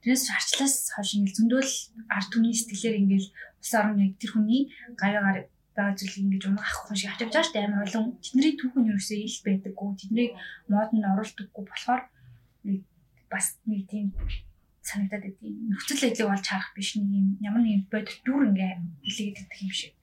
[0.03, 1.73] Тэрнээс арчлаас хойш ингээд зөндөл
[2.11, 3.25] ард түмний сэтгэлээр ингээд
[3.63, 4.61] ус орон яг тэр хүний
[4.99, 9.19] гавьягаар байгаа зүйл ингэж унах хүн шиг байгаа шүү дээ амар олон тэдний түүхэн ерөөсөө
[9.25, 10.29] ил байдаггүй тэдний
[10.71, 12.01] мод нь оруулдаггүй болохоор
[13.33, 14.13] бас нэг тийм
[14.85, 15.37] санагдаад байд.
[15.41, 19.73] Нөхцөл байдлыг олж харах биш нэг юм ямар нэгэн бодит дүр ингээ хэлээд идэх юм
[19.73, 19.95] шиг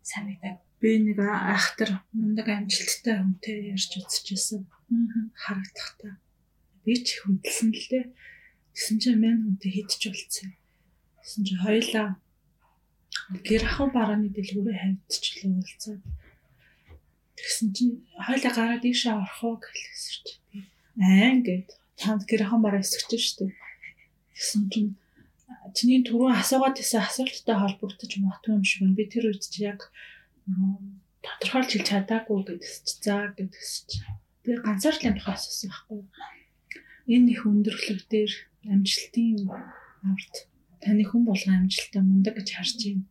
[0.00, 0.58] санагдаад.
[0.80, 4.64] Би нэг айхтар мундаг амжилттай хүнтэй ярьж үзчихсэн.
[5.34, 6.14] Харагдахтаа.
[6.86, 8.04] Би ч хүндэлсэн л дээ.
[8.72, 10.50] Тэгсэн чинь мэн хүнтэй хидч болцсон.
[11.20, 12.08] Тэгсэн чинь хоёлаа
[13.48, 16.02] гэр ахын барааны дэлгүүрээ хавьдчихлаа уулзаад.
[17.38, 17.94] Тэгсэн чинь
[18.26, 20.66] хоёлаа гараад ийшээ орох уу гэхэлсэн чинь.
[21.02, 23.54] Аа ингээд танд гэр ахын бараа эсгэж штеп
[24.34, 24.90] Гэсэн чинь
[25.76, 28.98] чиний түрүү асуугаад байсан асуулттай холбогдож магадгүй юм шиг байна.
[28.98, 29.80] Би тэр үед чи яг
[31.22, 33.98] тодорхойлж хэлж чадаагүй гэдэгс чи заа гэдэгс чи.
[34.42, 36.00] Би ганцаардлын тухай асуусан байхгүй.
[37.14, 38.32] Энэ их өндөрлөг дээр
[38.74, 39.38] амжилтын
[40.02, 40.34] аварт
[40.84, 43.04] таны хүн болгон амжилттай мундаг гэж харж байна.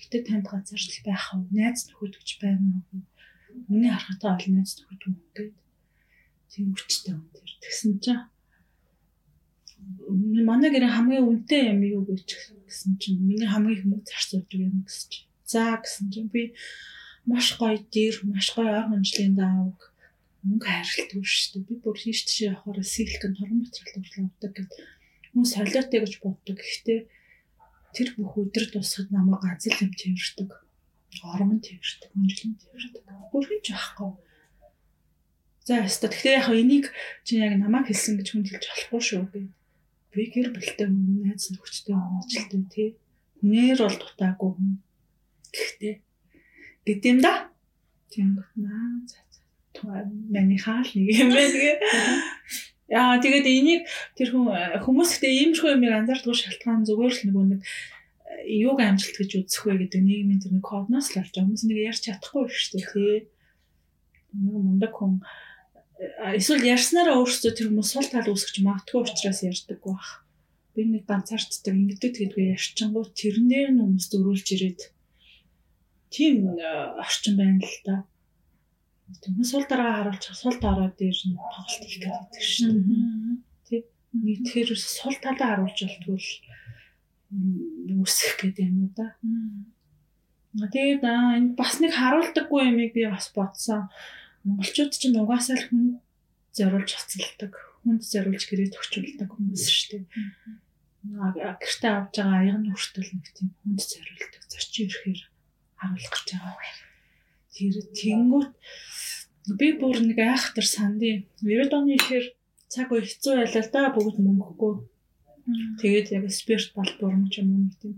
[0.00, 1.46] Гэтэ танд ганцаарчл байх уу?
[1.54, 3.02] Найз нөхөд гэж байна уу?
[3.70, 5.48] Миний харахтаа бол найз нөхөд үү гэдэг.
[6.50, 7.50] Тийм хүчтэй юм тэр.
[7.62, 8.22] Тэгсэн чинь
[10.48, 12.28] манай гэрээ хамгийн үнэтэй юм юу гэж
[12.66, 15.28] гэсэн чинь миний хамгийн мөнгө зарцуулдаг юм гэсэн чинь.
[15.46, 16.42] За гэсэн чинь би
[17.26, 19.80] маш гоё дэр, маш гоё ор хонжлын даавг
[20.46, 21.68] мөнгө хайрлдаг шүү дээ.
[21.68, 24.70] Би бүр хийш тийш явахаар силикон торон материал урлаа авдаг гэд
[25.32, 26.56] хүн солиотой гэж боддог.
[26.60, 27.00] Гэхдээ
[27.96, 30.50] тэр бүх өдөр тусахад намайг ганц л юм тэрвэрдэг.
[31.24, 33.02] Ормон тэрвэрдэг, хонжлон тэрвэрдэг.
[33.32, 34.10] Бүр хинч байхгүй.
[35.64, 36.08] За яста.
[36.08, 36.86] Тэгэхээр яг энийг
[37.24, 39.44] чи яг намайг хэлсэн гэж хүн хэлж болохгүй шүү гэдэг
[40.12, 42.88] би гэр бүлтэй хүн найз нөхөдтэй уучлалтай тий.
[43.40, 44.72] Нэр бол дутаагүй хүн.
[45.48, 45.94] Гэхдээ
[46.84, 47.48] гэдэм да.
[48.12, 49.40] Тийм наа за за.
[49.72, 51.78] Туа миний хаал нэг юм байна тэгээ.
[52.92, 53.82] Яа тэгээд энийг
[54.20, 54.28] тэр
[54.84, 57.60] хүмүүс гэдэг ийм шүү юм анзаардгүй шалтгаан зүгээр л нөгөө нэг
[58.44, 62.00] юуг амжилт гэж үзэх вэ гэдэг нийгмийн тэр нэг кодноос л авч хүмүүс нэг ярьж
[62.04, 63.18] чадахгүй шүү дээ тий.
[64.36, 65.24] Нэг мундаг хүн
[66.36, 70.08] эсвэл ярьснараа өөрсдөө тэр хүмүүс сул тал үүсгэж магадгүй учраас ярьдаг байх.
[70.76, 74.80] Би нэг ганцаарчдаг ингэдэг гэдгүй ярьчингуу тэрнээр нь хүмүүс дөрүүлж ирээд
[76.12, 76.56] тийм
[77.00, 77.96] орчин байна л да.
[79.20, 83.44] Хүмүүс сул дараа харуулж сул дараа дээр нь тоглолт хийх гэдэг шин.
[83.68, 83.84] Тэг.
[84.16, 86.32] Нэг тэр сул талаа харуулж болтгүй л
[88.00, 89.16] үүсэх гэдэг юм уу да.
[90.52, 93.88] Тэгээд энэ бас нэг харуулдаггүй юмыг би бас бодсон
[94.44, 95.84] монголчууд чинь угаасаа л хүн
[96.52, 100.04] зориулж хацалдаг, хүнд зориулж гэрээ төгчүүлдэг хүмүүс шүү дээ.
[101.56, 105.20] Гэртээ авж байгаа аягны хүртэл нэг тийм хүнд зориулдаг, зорчин ирэхээр
[105.80, 106.56] харуулах гэж байгаа.
[107.52, 108.50] Тэр тэнгүүт
[109.58, 112.26] би бүр нэг айхтар сандын 90 оны ихээр
[112.72, 114.74] цаг үе хэцүү байлаа л да бүгд мөнгөгүй.
[115.82, 117.94] Тэгээд яг спирт бол бурамч юм уу нэг тийм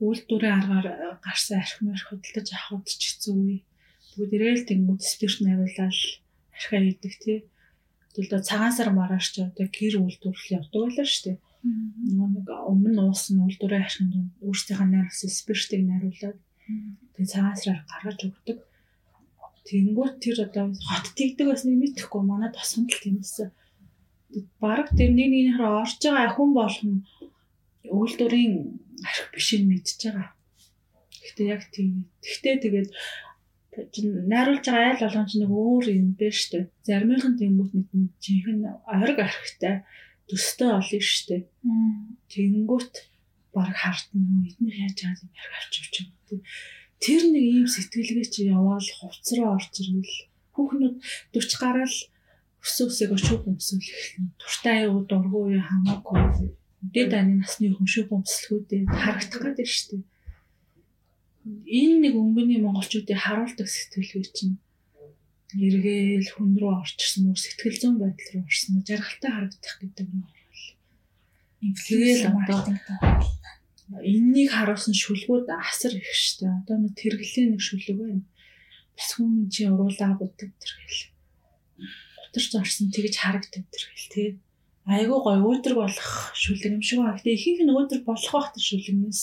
[0.00, 0.86] үйлдвэрийн аргаар
[1.20, 3.58] гарсан архимаар хөдөлж авахд ч хэцүү үе
[4.16, 5.92] бүгд ирээл тэнгууд спирт найруулаад
[6.56, 7.38] архиа хийдэг тий.
[8.16, 11.38] Тэгвэл цагаан сар маргааш ч одоо гэр үйлдвэрлэл явдаг байлаа шүү дээ.
[12.10, 16.38] Нөгөө нэг өмнө уусан үйлдвэрийн архинд өөрсдийнхөө найруулсан спиртийг найруулад
[17.14, 18.58] тэгээ цагаан сараар гаргаж өгдөг.
[19.68, 23.48] Тэнгууд тэр одоо хот тийгдэг бас нэг мэдэхгүй манай тосгонд л тэмсэн.
[24.62, 26.94] Бараг тэр нэг нэгнийхээ орж байгаа хүн болгон
[27.84, 28.54] үйлдвэрийн
[29.04, 30.28] арх бишийг мэдж байгаа.
[31.20, 32.08] Гэхдээ яг тийм.
[32.22, 32.88] Гэхдээ тэгээд
[34.32, 36.64] найруулж байгаа айл болгон ч нэг өөр юм байна шүү дээ.
[36.86, 37.86] Заримынхан тэнгуут нэг
[38.24, 39.74] жинхэнэ ориг архтай
[40.28, 41.42] төстэй олно шүү дээ.
[42.32, 42.94] Тэнгуут
[43.54, 46.42] баг хартна эднийх яаж байгаа юм ярих авч явчих юм.
[47.00, 50.16] Тэр нэг ийм сэтгэлгээ чи яваал хувцраа орж ирвэл
[50.52, 50.96] хүүхнүүд
[51.32, 51.96] 40 гараал
[52.60, 54.36] өсөөсөө шүүх өмсөл эхэлнэ.
[54.36, 56.52] Туртай аюу дургуу юу хамаагүй.
[56.92, 60.04] Дээд аны насны хүн шүүх өмслөхүүдээ харагдах гэдэг шүү дээ.
[61.80, 64.60] Энэ нэг өнгөний монголчуудыг харуулдаг сэтгэлгээ чинь
[65.56, 70.36] эргээл хүн рүү орчихсон мөр сэтгэл зүйн байдал руу орсон жаргалтай харагдах гэдэг нь бол
[71.64, 72.84] инфлюенс маркетинг
[73.98, 76.46] энэнийг харуулсан шүлгүүд асар их штэ.
[76.46, 78.22] Одоо нэг тэрглэлийн нэг шүлэг байна.
[78.94, 81.10] Бас хүмүүс чи уруулаа буддаг тэр гэл
[82.30, 84.28] утарч орсон тэгж харагдав тэр хэл тий.
[84.86, 87.18] Айгуу гой өөдрөг болох шүлэг юм шиг байна.
[87.18, 89.22] Гэтэ ихэнх нь өөдрөг болох бах тэр шүлэгнээс.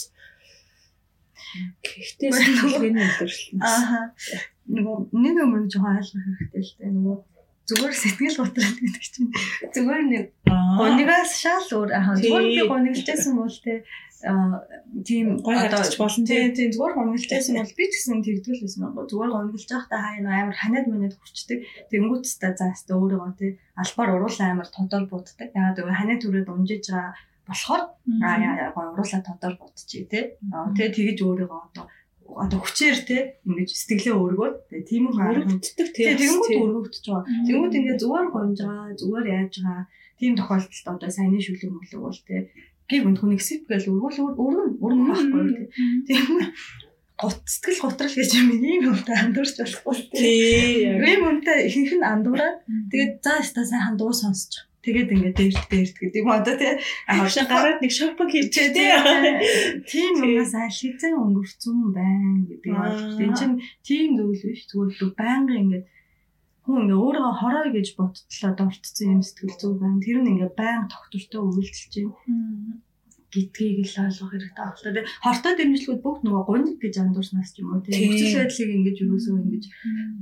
[1.80, 3.60] Гэхдээ шүлгэний илэрсэн.
[3.63, 4.12] Аа.
[4.67, 6.91] Нөгөө нэг юм жоохон ойлгох хэрэгтэй л дээ.
[6.91, 7.17] Нөгөө
[7.67, 9.30] зүгээр сэтгэл готрол гэдэг чинь
[9.75, 10.25] зүгээр нэг
[10.80, 13.84] гонигаас шал өөр аа зүгээр би гониглжсэн бол те
[14.17, 19.10] тийм харагдаж болно тийм тийм зүгээр гонглжсэн бол би ч гэсэн тэгдэл байсан байгаа.
[19.12, 21.60] Зүгээр гонглж байхдаа хаа нэг амар ханаад манад хүрчдэг.
[21.91, 25.47] Тэнгүүтстэй заастаа өөрийгөө тий албаар уруулаа амар тодор буддаг.
[25.53, 27.13] Яагаад гэвэл ханаа түрээд унжиж байгаа
[27.45, 27.84] болохоор
[28.95, 30.23] уруулаа тодор будчихъя тий.
[30.75, 31.86] Тэгээ тэгэж өөрийгөө одоо
[32.35, 34.55] одоо хүчээр те ингэж сэтгэлээ өргөөд
[34.89, 37.25] тийм үү өргөгддөг тийм тэгэнгүүт өргөгдөж байгаа.
[37.47, 39.85] Тэгэнгүүт ингээ зүгээр гонж байгаа, зүгээр яаж байгаа.
[40.19, 42.51] Тийм тохиолдолд одоо саяны шүлэг мөлөг бол те
[42.89, 45.43] гиг үнд хүнийг сэп гээл өргөл өргөн өргөн байхгүй
[46.07, 46.23] тийм
[47.19, 52.63] гот сэтгэл готрол гэж юм ийм юмтай андуурч болохгүй тийм ийм юмтай ихэнх нь андуураад
[52.91, 54.51] тэгээд за яста сайн дуу сонсч
[54.88, 56.21] тэгээд ингээд дээрт дээрт гэдэг.
[56.23, 56.73] Юм одоо тий
[57.12, 58.91] хавшаа гараад нэг шопинг хийчихээ тий.
[59.91, 64.63] тийм юмас аль хэзээ өнгөрцөн байна гэдэг ойлголт энэ чинь тийм зүйл биш.
[64.71, 65.86] Зүгээр байнга ингээд
[66.63, 70.04] хүн ингээ өөрийгөө хорой гэж бодтлоо дуртцсан юм сэтгэл зүй байна.
[70.04, 72.80] Тэр нь ингээ байнга тогтвортой үйлдэлж байна.
[73.28, 74.84] Гэдгийг л ойлгох хэрэгтэй байна.
[74.84, 79.36] Тэгээ хортой дэмжлэгүүд бүгд нөгөө гуниг гэж андуурснаас юм уу тийм нөхцөл байдлыг ингэж юусоо
[79.43, 79.63] ингэж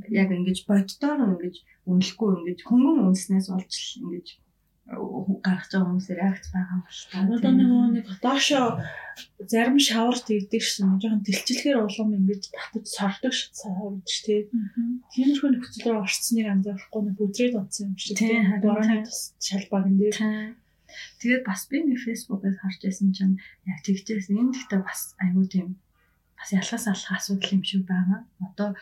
[0.10, 1.56] яг ингэж боддоор ингэж
[1.90, 4.28] үнэлэхгүй ингэж хөнгөн үнснээс болж ингэж
[4.86, 7.36] гаргаж байгаа хүмүүс реакц байгаа юм байна.
[7.36, 8.68] Одоо нөгөө нэг доошоо
[9.50, 14.46] зарим шавар тэгдэг шин жоохон тэлчлэхээр улам ингэж татаж сордог шаварч тий.
[15.10, 18.38] Тиймэрхүү нөхцөл рүү орцсныг анзаарахгүй нэг бүдрээд утсан юм шиг тий.
[18.62, 20.54] Борооны тус шалбагн дээр.
[21.18, 24.38] Тэгээд бас би нэг фэйсбүүкээс харж байсан чинь яг тэгжсэн.
[24.38, 25.68] Энэ гэхдээ бас айгүй тийм
[26.38, 28.22] бас ялгаас алах асуудал юм шиг байгаа.
[28.38, 28.78] Одоо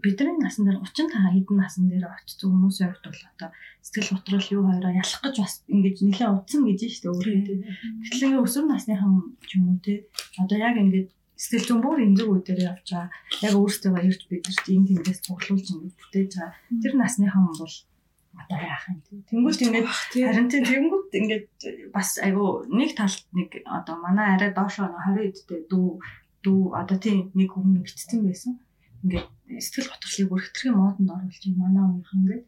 [0.00, 3.48] бидний насан дээр 35 хэдэн насан дээр очсон хүмүүсийн хувьд бол одоо
[3.84, 7.34] сэтгэл готрол юу хоёроо ялах гэж бас ингэж нэлээд удсан гэж штэ өөрөө.
[8.00, 9.12] Гэтэл ингээ өсвөр насныхан
[9.44, 10.08] ч юм уу те
[10.40, 13.10] одоо яг ингээд сэтгэл зүйн бүр эмзэг үе дээр явж байгаа.
[13.44, 16.54] Яг өөртөө ирж бид нар энэ тэндээс цуглуулж ингэж бүтээж байгаа.
[16.82, 17.74] Тэр насныхан бол
[18.40, 19.12] одоо яах юм те.
[19.28, 21.48] Тэнгүүт ингээд харин тийм тэнгүүт ингээд
[21.92, 25.88] бас айгу нэг талд нэг одоо манай арай доошоо 20 эдтэй дүү
[26.44, 28.56] дүү одоо тийм нэг хүн битцсэн байсан
[29.04, 29.26] ингээд
[29.60, 32.44] сэтгэл готрлыг бүр хэтэрхий модонд оруулж юм манай өмнөх ингээд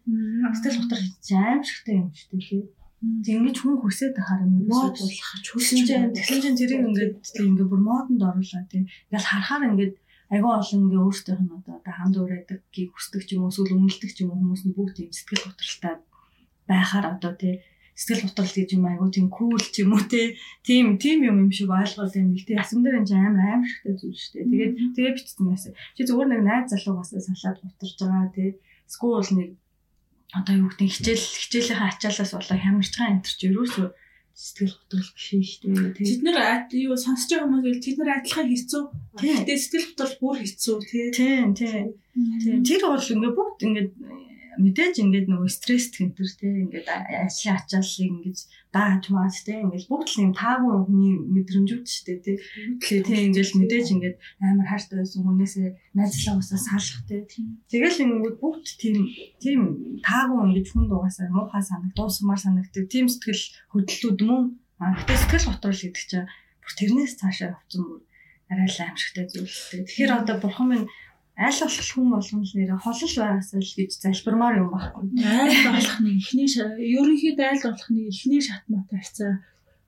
[0.56, 1.08] сэтгэл готрол
[1.44, 2.84] аимшигтай юм шүү дээ
[3.24, 7.70] тийм ингэж хүн хүсээд байхаар юм мод болох хүсэж чинь тэгсэн чинь тэрийг ингээд ингээд
[7.70, 8.88] бүр модонд оруулаа тийм.
[9.12, 9.94] Ингээл харахаар ингээд
[10.32, 14.18] айгүй олон ингээ өөртөөх нь одоо хамд урайдаггийг хүсдэг ч юм уу эсвэл өмнөлдөг ч
[14.24, 15.94] юм уу хүмүүс нь бүгд тийм сэтгэл готролтой
[16.68, 17.60] байхаар одоо тийм
[17.94, 20.34] сэтгэл готрол гэж юм айгу тийм кул ч юм уу те
[20.66, 24.32] тийм тийм юм юм шиг ойлгоод юм ихтэй ясам дээр энэ амар аимшигтай зүйл шүү
[24.34, 24.50] дээ.
[24.50, 25.72] Тэгээд тэгээ битсэн байсан.
[25.94, 28.44] Чи зүгээр нэг найз залуугаас салаад гутарж байгаа те
[28.90, 29.48] скул нэг
[30.34, 33.88] одоо юу гэдэг хичээл хичээлийнхаа ачаалаас болоо хямарчгаа энэ төр чи ерөөсөө
[34.34, 35.94] сэтгэл готрол биш шүү дээ.
[35.94, 36.38] Тэд нэр
[36.74, 38.82] юу сонсож байгаа хүмүүс тэд нэр адилхан хэцүү.
[39.22, 41.06] Гэхдээ сэтгэл готрол бүр хэцүү тий.
[41.14, 41.94] Тийм тийм.
[42.66, 43.86] Тэр бол ингээ бүгд ингээ
[44.60, 48.40] мэдээж ингээд нөгөө стресс тэнтэр те ингээд ажлын ачааллыг ингээд
[48.74, 52.18] дааж маас те ингээд бүгд л юм таагүй хүний мэдрэмжүүд ч те.
[52.22, 57.26] Тэгээ те ингээд мэдээж ингээд амар хайртай байсан хүнээсээ найзлаа усаа салах те.
[57.70, 58.96] Тэгэл ингээд бүгд тийм
[59.42, 59.60] тийм
[60.02, 64.42] таагүй ингээд хүн дугаасаа муухай санаг дуусмаар санагдаг тийм сэтгэл хөдлөлүүд мөн.
[64.78, 66.28] Гэхдээ сэтгэл готрол гэдэг чинь
[66.62, 68.00] бүр тэрнээс цаашаа явцсан бүр
[68.50, 70.86] арай л аимшигтай зүйлтэй тэгэхээр одоо бурхан минь
[71.66, 75.04] болох хүн болгон л нэрэ холол байгаасаа л гэж залбирмаар юм байхгүй.
[75.18, 79.32] Аль болох нэг ихний ерөнхийдөө аль болох нэг ихний шатмаатай харьцаа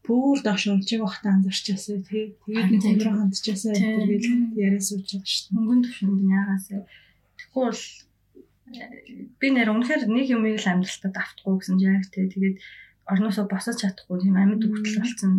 [0.07, 2.35] бүр доош унчиг бахта анзарчаасаа тий.
[2.47, 5.55] Тэгээд нэг өндөр хандчаасаа гэдэг яриа сууж байгаа шүү дээ.
[5.55, 6.81] Хөнгөн төвшөнд яагаасаа
[7.39, 7.83] тэгэхгүй бол
[9.39, 12.57] би нэр үнэхээр нэг юмыг л амьдралтад автахгүй гэсэн яг тий тэгээд
[13.07, 15.33] орноосоо босож чадахгүй тийм амьд өгтөл болсон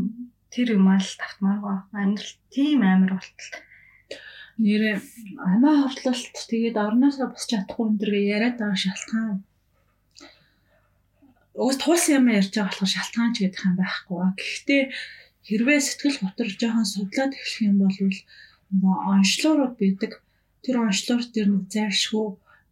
[0.47, 3.51] тэр юмаа л тавтмаар ба амьдрал тийм амар болтол
[4.63, 4.95] нэрээ
[5.51, 9.37] амаа хавтлалт тэгээд орноосоо босч чадахгүй энэ төргээ яриад байгаа шалтгаан
[11.57, 14.17] уус туулсан юм ярьж байгаа болохоор шалтгаан ч гэдэг юм байхгүй.
[14.37, 14.81] Гэхдээ
[15.47, 20.11] хэрвээ сэтгэл готор жоохон судлаад эхлэх юм бол нөгөө онцлогрууд байдаг.
[20.61, 22.27] Тэр онцлогрууд дээр нэг зайлшгүй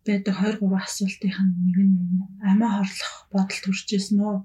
[0.06, 1.34] байдаг 2 3 асуултын
[1.66, 1.98] нэг нь
[2.46, 4.38] амиа хорлох бодол төрж исэн үү?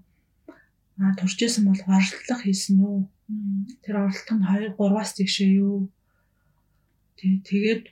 [1.05, 2.99] Аа төрж исэн бол оролдлого хийсэн үү?
[3.85, 5.93] Тэр оролдлого нь 2 3-аас тийшээ юу?
[7.21, 7.85] Тэг тэгээд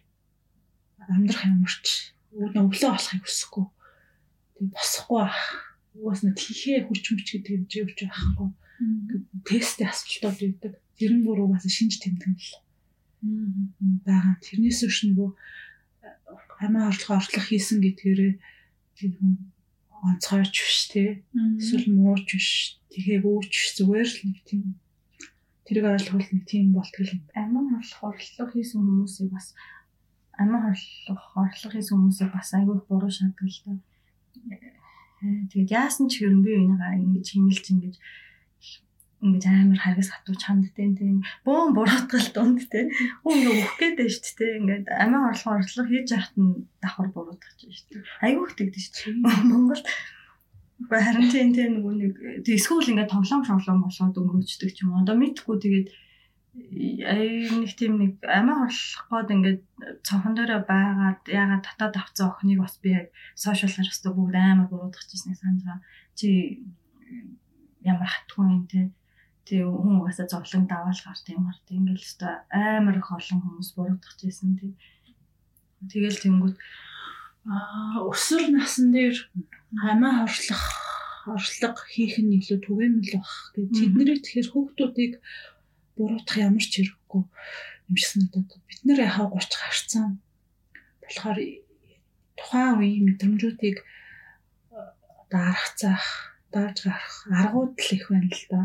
[1.05, 3.67] амьдрах юмрч өглөө болохыг хүсэхгүй.
[4.57, 5.41] Тэг босхгүй ах.
[6.01, 8.49] Уус нь тийхээ хүч мөч гэдэг юм чи явж байхгүй.
[9.45, 10.75] Тест асуултууд өгдөг.
[10.97, 12.57] Тэр нь бүр угаасаа шинж тэмдэгнэл.
[14.09, 14.41] байгаа.
[14.41, 15.31] Тэрнээс үүш нөгөө
[16.64, 18.33] амиа орлого орлох хийсэн гэдгээрээ
[18.97, 19.33] тэр хүн
[20.07, 24.62] онцгойч биш те эсвэл мууч биш тэгэхээр өөч зүгээр л нэг тийм
[25.68, 27.22] тэрийг ойлгоход нэг тийм болтгол юм.
[27.37, 29.52] Амиа орлох орлого хийсэн хүмүүсийг бас
[30.40, 33.76] амиа орлох орлого хийсэн хүмүүсийг бас айгүй буруу шатдаг л та.
[35.52, 37.96] Тэгээд яасан ч хэрэг би энийгээ ингэж химэлж ингэж
[39.18, 42.87] ингэж амар харгас хатууч ханд тийм тийм бөөн буруутгал дунд тийм
[43.26, 47.54] хүн ингээ өөх байж шүү дээ ингээд амиа орлого орлого хийж яхад нь давхар буруутгах
[47.59, 49.18] чинь шүү дээ айгүйх тэгдэж шүү
[50.79, 52.14] Монгол харин тийм тийм нөгөө нэг
[52.47, 55.03] эсвэл ингээ тоглоом шоглоом болоод өнгөрөөчдөг ч юм уу.
[55.03, 55.88] Одоо мэдхгүй тэгээд
[56.55, 59.61] нэг тийм нэг амиа орлох гээд ингээд
[60.07, 65.07] цонхон дээр байгаад ягаад татаад авцсан охиныг бас би яг сошиалаар өстө бүгд амар буруутгах
[65.11, 65.83] гэсэн санаж байгаа.
[66.19, 66.29] Чи
[67.83, 68.91] ямар хатгүй юм те.
[69.47, 74.17] Тий хүн угаасаа зовлон даваал гарт юм гарт ингээл өстой амар их олон хүмүүс буруутгах
[74.19, 74.73] гэсэн тий
[75.87, 76.57] тэгэл тэнгүүд
[77.46, 79.16] аа өсвөр насн дээр
[79.83, 80.64] хамаа хоршлох
[81.29, 85.12] оршлого хийх нь илүү түгээмэл бах гэж тэднийг тэгэхээр хүүхдүүдийг
[85.96, 87.22] буруутгах ямар ч хэрэггүй
[87.88, 90.09] юм шиг надад бид нэр яхаа 30 гарцсан
[91.03, 91.38] болохоор
[92.38, 93.79] тухайн үеийн мэдрэмжүүдийг
[95.29, 96.07] одоо аргацаах
[96.53, 98.61] дааж гарах аргууд л их байна л да.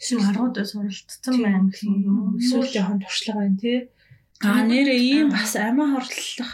[0.00, 2.38] Эсвэл аргуудаа суралцсан байна гэсэн юм.
[2.40, 3.78] Эсвэл жоохон туршлага байна тий.
[4.40, 6.52] Аа нэрээ ийм бас амиа хорлох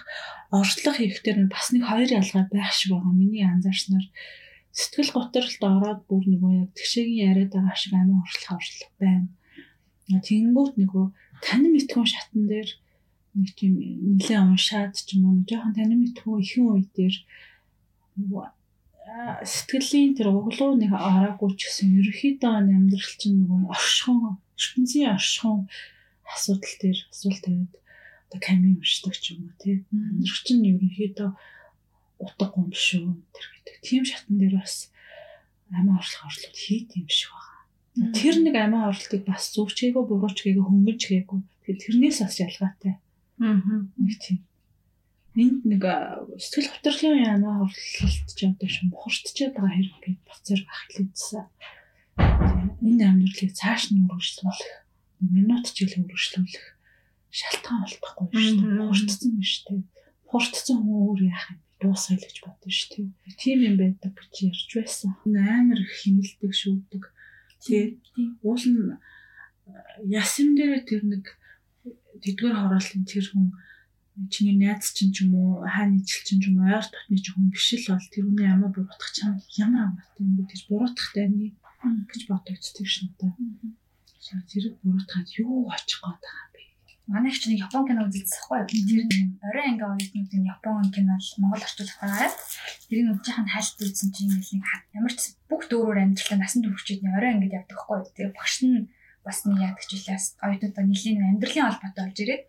[0.51, 3.15] орчлох хэрэгтэй бас нэг хоёр ялгаа байх шиг байгаа.
[3.15, 4.07] Миний анзаарснаар
[4.75, 9.29] сэтгэл готролд ороод бүр нөгөө яг тэгшээгийн яриад байгаа шиг амиа хорлох орчлох байна.
[10.11, 11.07] Тэнгүүт нөгөө
[11.47, 12.71] танин мэдхүүн шатан дээр
[13.39, 13.73] нэг тийм
[14.19, 17.17] нэлээ уншаад ч юм уу жоохон танин мэдхүүн ихэн үе дээр
[18.19, 18.47] нөгөө
[19.47, 25.63] сэтгэлийн тэр углуу нэг араагүй ч гэсэн ерөөхдөө амьдрал чинь нөгөө оршихуун ертөнцийн оршихуун
[26.31, 27.73] асуудал дээр асуулт тавиад
[28.31, 31.31] одоо камин уншдаг ч юм уу тий амьдрах чинь ерөөхдөө
[32.23, 34.95] утга гом биш үү тэр гэдэг тийм шатн дээр бас
[35.75, 38.15] амиа орлох орлууд хийд юм шиг байгаа.
[38.15, 41.41] Тэр нэг амиа орлтыг бас зүгчээгүй буруучгээгүй хөнгөж гээгүй.
[41.43, 42.95] Тэгэхээр тэрнээс бас ялгаатай.
[43.43, 43.59] Аа.
[43.99, 44.39] Нэг тийм
[45.35, 45.83] энд нэг
[46.39, 51.47] сэтгэл хөдлөлийн яна хорлолт ч одоо шин бухарччаад байгаа хэрэг гэж бацаар бахилдсан.
[52.83, 54.73] Энэ амьдралыг цааш нь үргэлжлүүлэх,
[55.23, 56.67] минут ч илүү үргэлжлүүлэх
[57.39, 58.79] шалтгаан олдохгүй шүү дээ.
[58.79, 59.81] Бухарчсан биш үү?
[60.27, 61.69] Бухарчсан хүн өөр яах юм бэ?
[61.81, 63.39] Дуусгая л гэж бодсон шүү дээ.
[63.41, 65.11] Тийм юм байдаг гэж ярьж байсан.
[65.25, 67.05] Амар хинэлдэг шүүдэг.
[67.65, 67.87] Тэгээ
[68.45, 68.99] уул нь
[70.11, 71.25] ясам дээр тэр нэг
[72.21, 73.47] тэдгээр хороолтын тэр хүн
[74.29, 77.27] чиний найз чинь ч юм уу хааны ижил чинь ч юм уу ойр дотны ч
[77.33, 81.27] хүн биш л бол тэр үний амаа буруутгах чам ямар амартай юм бэ гэж буруутгахтай
[81.31, 81.55] нэг
[82.11, 83.33] гэж бодогдчих шин та.
[84.51, 86.50] Тэр буруутгаад юу очих гээд байгаа?
[87.11, 88.13] Манай их чинь Япон кино юу?
[88.15, 89.03] Тэр
[89.43, 92.39] орой анги оюутнуудын Япон кино л Монгол орчуулах гараад
[92.87, 94.47] тэрийг үзчихэн хайлт үзсэн чинь нэг
[94.95, 98.15] ямар ч бүх дөөрөөр амьдралаа насан туршид орой ангид явдаг байхгүй юу?
[98.15, 98.87] Тэгээ багш нь
[99.27, 102.43] бас нэг яадаг ч үлээс оюутнуудаа нэлийн амьдралын холбоотой болж ирээд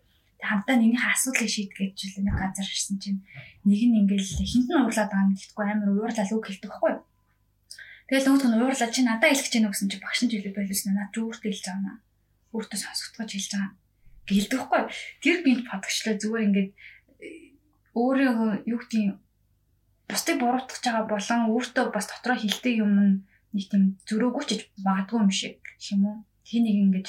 [0.46, 3.20] хамтаа нэгнийхээ асуудлыг шийдгээд жил нэг газар ирсэн чинь
[3.66, 7.02] нэг нь ингээл хинт нь уурлаад байгаа юм гэдэггүй амар уурлал үг хэлдэг юу.
[8.06, 10.94] Тэгэл нөгөөх нь уурлал чи надад хэлэх гэж байна гэсэн чи багш нь жилээ байлсан
[10.94, 11.96] над зүгээрт хэлж байгаа наа.
[12.54, 13.81] Өөртөө сонсогдгож хэлж байгаа.
[14.30, 14.88] Юу.
[15.22, 16.70] Тэр гинт бодгочлоо зүгээр ингээд
[17.98, 19.18] өөрөө юу гэдгийг
[20.08, 22.92] бусдыг буруутгах байгаа болон өөртөө бас дотроо хилдэг юм
[23.52, 24.50] нэг тийм зөрөөгүйч
[24.86, 25.60] магадгүй юм шиг
[25.90, 26.16] юм уу.
[26.46, 27.06] Тэнийг ингэж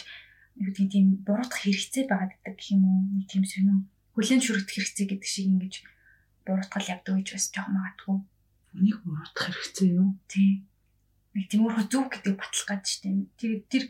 [0.60, 3.80] юу гэдэг тийм буруутгах хэрэгцээ байгаа гэдэг юм уу нэг тийм сонин
[4.16, 5.74] хүлэн шүрэгдэх хэрэгцээ гэдэг шиг ингэж
[6.46, 8.18] буруутгал явдаг гэж бас жоох магадгүй.
[8.76, 10.10] Үнийг буруутгах хэрэгцээ юу?
[10.28, 10.68] Тийм.
[11.34, 13.28] Нэг тийм өөрөө зүг гэдэг батлах гэж штеп.
[13.40, 13.84] Тэгээд тэр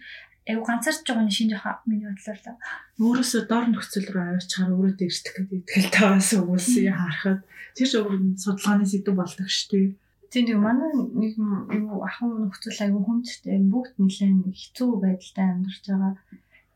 [0.49, 2.59] айгу ганцаарч байгаа нь шинэ жоохон миний бодлоор л
[3.03, 7.39] өөрөөсөө дор нөхцөл рүү аваачаар өөрөө дэрсдэх гэдэг ихтгэл таваас хүмүүсийг харахад
[7.75, 8.13] тэр ч өөр
[8.43, 9.87] судалгааны сэдв болдог шүү дээ.
[10.33, 16.13] Тийм тийм манай нэг юу ахын нөхцөл айгу хүндтэй бүгд нэлээд хэцүү байдалтай амьдарч байгаа.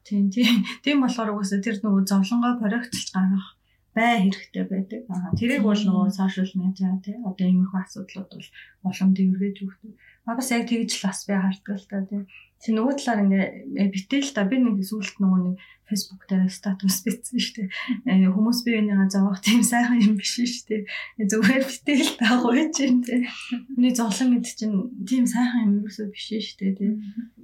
[0.07, 0.55] Тийм тийм
[0.85, 3.57] тийм болохоор угаасаа тэр нөгөө зовлонгоо проектч гаргах
[3.97, 5.01] бай хэрэгтэй байдаг.
[5.09, 8.47] Аа тэрийг бол нөгөө сошиал медиа тий одоо иймэрхүү асуудлууд бол
[8.87, 9.91] улам дэвргэж өгдөг.
[10.27, 12.27] Магас яг тэгж л бас би харддаг л та тий.
[12.59, 15.55] Чи нөгөө талаар ингээ битэл та би нэг сүулт нөгөө нэг
[15.87, 17.69] фэйсбુક дээр статус бичсэн шүү
[18.03, 18.27] дээ.
[18.27, 21.31] Хүмүүс би энийгээ зовоох тийм сайхан юм биш шүү дээ.
[21.31, 23.23] Зүгээр битэл та гойж юм тий.
[23.71, 24.75] Миний зовлон гэдэг чинь
[25.07, 26.91] тийм сайхан юм ерөөсөө биш шүү дээ тий.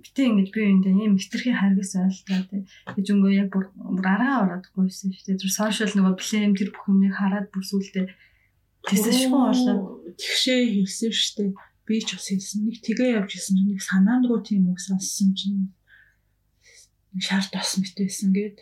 [0.03, 2.61] Битээ ингэж би энэ ийм хитрхи харгас ойлтаа тий.
[2.91, 3.71] Гэж өнгөө яг бүр
[4.03, 5.39] аргаа ороод гойсон шүү дээ.
[5.39, 8.11] Тэр сошиал нөгөө блэм тэр бүх юмыг хараад бүр сүултээ
[8.91, 11.51] тэсэж шүү болоод тэгшээ хэлсэн шүү дээ.
[11.87, 12.67] Би ч бас хэлсэн.
[12.67, 15.71] Нэг тэгээ явж исэн чинь нэг санаандгүй тийм үг сонссон чинь
[17.19, 18.57] шар тос мэтсэн гээд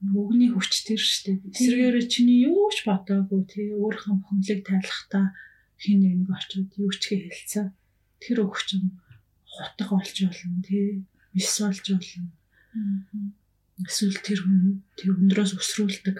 [0.00, 1.40] өгний хүч тэр штэ.
[1.52, 5.36] Эсвэргээр чиний юу ч бодоогүй тий өөрийнхөө бухимлыг тайлахтаа
[5.76, 7.72] хин нэг очиод юу ч хэлсэн.
[8.20, 8.96] Тэр өгч юм
[9.44, 12.32] хутга болж болно тий мис болж болно.
[13.80, 16.18] Эсвэл тэр хүн тэр өндрөөс өсрүүлдэг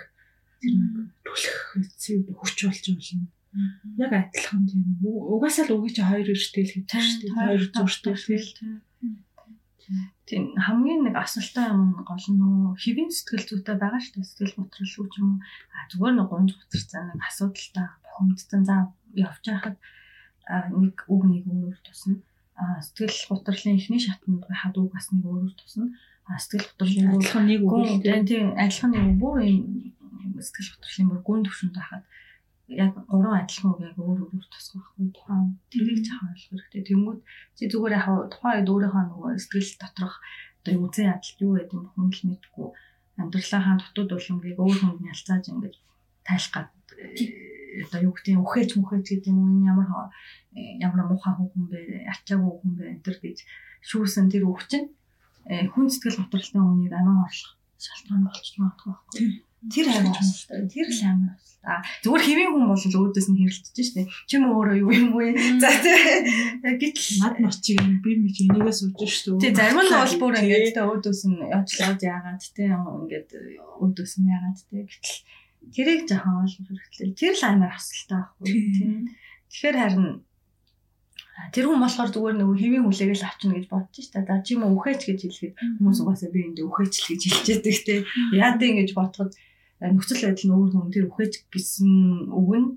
[0.60, 3.28] тэр нэг түлх эцэг хүч болж болно.
[3.98, 4.86] Яг адилхан тийм.
[5.02, 7.34] Угаасаа л үгүй чи хоёр эртэл гэж байна шүү дээ.
[7.34, 8.50] Хоёр зүртэй л.
[10.22, 14.30] Тийм хамгийн нэг асуултаа юм гол нь хэвийн сэтгэл зүйтэй байгаа шүү дээ.
[14.30, 15.38] Сэтгэл готрол шүү ч юм уу.
[15.74, 19.76] А зүгээр нэг гонж готрцаа нэг асуудалтай бохомдсон заа явж байхад
[20.70, 22.22] нэг үг нэг өөрөөр тусна.
[22.54, 25.90] А сэтгэл готрлын эхний шатнд хад үг бас нэг өөрөөр тусна.
[26.30, 27.74] А сэтгэл готрлын адилхан нэг үг
[28.30, 29.90] тийм адилхан нэг бүр юм
[30.38, 32.06] сэтгэл готрлын бүр гүн төвшөнд байхад
[32.70, 35.10] яг гурван адилхан үг яг өөр өөр тусах байхгүй.
[35.10, 36.82] Тухайн тэрийг жаахан ойлгох хэрэгтэй.
[36.86, 37.18] Тэнгүүд
[37.56, 40.14] чи зүгээр яг тухайн үед өөрийнхөө нөгөө сэтгэл доторх
[40.60, 42.68] одоо үзэн ядалт юу гэдэг юм хүндэл мэдгүй
[43.20, 45.74] амьдралынхаа дутууд улмыг өөр хүнд нялцааж ингэж
[46.26, 49.88] тайлах гад э, одоо юу гэдэг үхэж мүхэж гэдэг юм энэ ямар
[50.54, 51.80] ямар муухай хүн бэ?
[52.12, 52.84] Ачаагүй хүн бэ?
[52.92, 53.38] Энэ төр гэж
[53.88, 54.92] шүүсэн тэр үг чинь
[55.48, 59.49] э, хүн сэтгэл готролтой хүнийг амиа орлох шалтгаан болчих магадгүй байхгүй.
[59.68, 60.64] Тэр амар асуултаа.
[60.72, 61.84] Тэр л амар асуултаа.
[62.00, 64.08] Зүгээр хэвийн хүн бол өөдөөс нь хэрэлдэж штэ.
[64.24, 65.36] Чим өөрөө юу юм бэ?
[65.60, 66.00] За тий.
[66.64, 69.36] Гэтэл над мочиг юм би мэж энийгээ сууж штэ.
[69.36, 73.28] Тий зарим нь бол бүр ингэж тэ өөдөөс нь явжлаад яагаад тий ингээд
[73.84, 74.88] өөдөөс нь яагаад тий.
[74.88, 75.16] Гэтэл
[75.76, 77.12] тэрийг жоохон ойлгох хэрэгтэй.
[77.20, 78.88] Тэр л амар асуултаа байхгүй тий.
[79.52, 80.08] Тэгэхээр харин
[81.52, 84.24] тэр хүн болохоор зүгээр нөгөө хэвийн хүлээгээл авчна гэж бодож штэ.
[84.24, 87.76] За чи юм үхээч гэж хэлэхэд хүмүүс угаасаа би энд үхээч л гэж хэлж яадаг
[87.84, 87.94] те.
[88.32, 89.32] Яад ингэж бодоход
[89.80, 91.92] нөхцөл байдал нь өөр хүн тэр үхэж гисэн
[92.28, 92.68] үг нь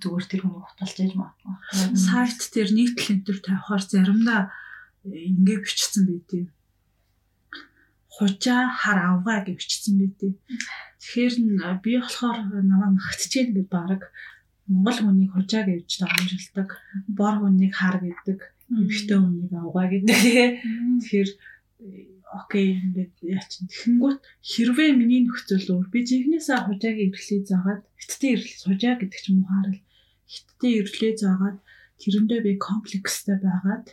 [0.00, 1.54] зүгээр тэр хүний хутгалж яаж магадгүй.
[1.96, 4.40] Сайт тэр нийтлэн төр тавихаар заримдаа
[5.08, 6.48] ингээ бичсэн байдгийг
[8.16, 10.36] хужаа хар авгаа гэж бичсэн байдгийг.
[11.02, 11.34] Тэгэхээр
[11.82, 14.02] би болохоор намайг магтчихээн гэдэг баг
[14.70, 16.68] Монгол хүнийг хужаа гэж дамжилдаг,
[17.08, 18.38] бор хүнийг хар гэдэг,
[18.70, 20.18] эмхтэй хүнийг авгаа гэдэг.
[21.04, 21.30] Тэгэхээр
[22.34, 28.58] окей ингээд яачин тэгэнгүүт хэрвээ миний нөхцөл өөр би жигнэсээ хужаагийн ирлээ заагаад хиттээ ирлээ
[28.66, 29.80] хужаа гэдэг ч юм уу харал.
[30.26, 31.58] Хиттээ ирлээ заагаад
[32.02, 33.86] тэрэндээ би комплекстэй байгаад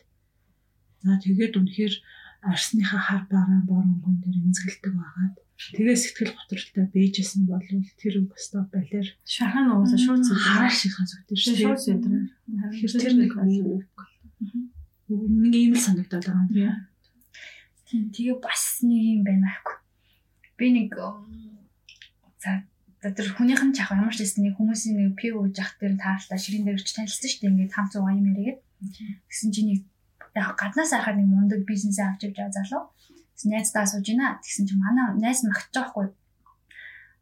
[1.06, 1.94] за тэгээд үнэхээр
[2.42, 5.36] арсныхаа хар бараа бор өнгөн дээр эмзэгэлдэг байгаад
[5.78, 7.62] тэгээ сэтгэл готролтой бэжсэн бол
[8.02, 12.14] тэр өстө балер шахан уусаа шууд харааш ихаа зүгтэр шүү шууд зүгтэр
[12.98, 13.32] тэр нэг
[15.46, 16.50] нэг юм л санагдаад байгаа юм.
[16.50, 16.91] Тийм Тийм
[17.92, 19.76] тэгээ бас нэг юм байна аахгүй.
[20.56, 20.96] Би нэг
[22.40, 22.64] за
[23.02, 26.38] тэр хүнийх нь жах ямар ч гэсэн нэг хүмүүсийн нэг пив ууж ах тэр таарлаа
[26.40, 27.52] ширин дээр ч танилцсан шүү дээ.
[27.52, 28.60] Ингээд 500 гаям яригээд.
[29.28, 29.80] Гэсэн чи нэг
[30.38, 32.84] яг гаднаас харахад нэг мундаг бизнес авч явж байгаа залуу.
[33.42, 34.38] Найздаа сууж байна.
[34.40, 36.08] Тэгсэн чи манай найз магтаж байгаа хгүй.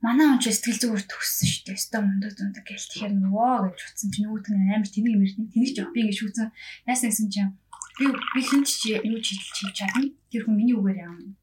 [0.03, 1.78] Манай хүн ч сэтгэл зүгээр төгссөн шүү дээ.
[1.80, 5.47] Өстө мундаг мундаг гэл тэгэхээр нөгөө гэж утсан чи нөгөөт нь амар тэнийг мэрдэн.
[5.51, 6.47] Тэнийг ч би ингэ шүүцэн.
[6.88, 7.51] Найс нэгсэн чинь
[8.00, 10.08] би би хинч чи юу ч хийж чадна.
[10.32, 11.36] Тэр хүн миний үгээр явна.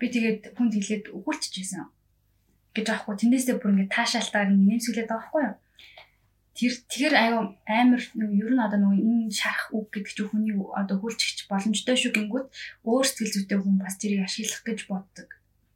[0.00, 1.84] Би тэгээд хүнд хэлээд өгүүлчихсэн
[2.72, 5.56] гэж аахгүй тэндээсээ бүр ингээд таашаалтаар нэмсгэлээд байгаа байхгүй юу.
[6.56, 10.96] Тэр тэр аюу амар ер нь одоо нөгөө энэ шарах үг гэдэг чинь хүний одоо
[11.00, 12.46] хүлчгч боломжтой шүү гингүүд
[12.88, 15.28] өөр сэтгэл зүйтэй хүн бас тэрийг ашиглах гэж боддог.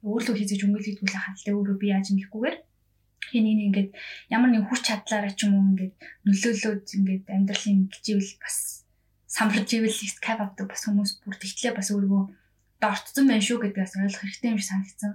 [0.05, 2.57] Өөрлөө хийжиж өнгөлөгдвөл хандлаа өөрөө би яаж ингэхгүйгээр
[3.29, 3.89] хин энэ ингээд
[4.33, 5.95] ямар нэг хүч чадлаараа ч юм уу ингээд
[6.25, 8.86] нөлөөлөөд ингээд амьдралын гिचвэл бас
[9.27, 12.23] самбарж ивэл скайп авдаг бас хүмүүс бүр тэгтлээ бас өөрийгөө
[12.79, 15.13] дортсон байх шүү гэдгээс ойлгох хэрэгтэй юм шиг санагдсан.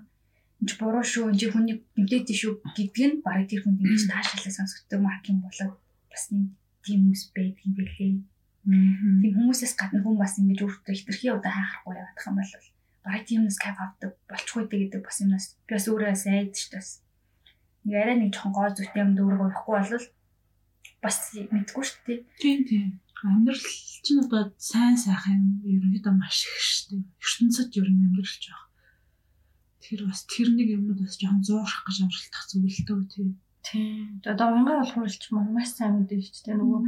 [0.60, 4.52] Энд чи буруу шүү, чи хүний гэмтээд шүү гэдг нь бараг тэр хүнд ингэж таашаалаа
[4.52, 5.80] сонсогддог мах юм болоод
[6.12, 6.52] бас нэг
[6.84, 8.14] тийм хүмүүс байдаг юм билээ.
[8.62, 12.52] Тийм хүмүүсээс гадна хүн бас ингэж өөртөө хитрхи удаа хайхгүй явах юм бол
[13.02, 17.02] бараг тиймнес кайф авдаг болчихгүй гэдэг бас юмнаас би бас өөрөө сайд ч бас
[17.82, 20.06] нэг арай нэг жоохон гоо зүт юм дүүрэг явахгүй бол
[21.02, 22.20] бас мэдгүй шүү дээ.
[22.38, 22.86] Тийм тийм.
[23.22, 23.62] Амьдрал
[24.02, 27.06] чинь одоо сайн сайхан ерөнхийдөө маш их дээ.
[27.22, 28.66] ертөнцид ер нь амьдралж байгаа.
[29.82, 33.30] Тэр бас тэр нэг юмнууд бас жоохон зуурах гэж оролдох зүйлтэй тийм.
[33.62, 34.18] Тийм.
[34.26, 36.58] Одоо уянгаа болох үйлч маш сайн мэдээ шүү дээ.
[36.58, 36.80] Нөгөө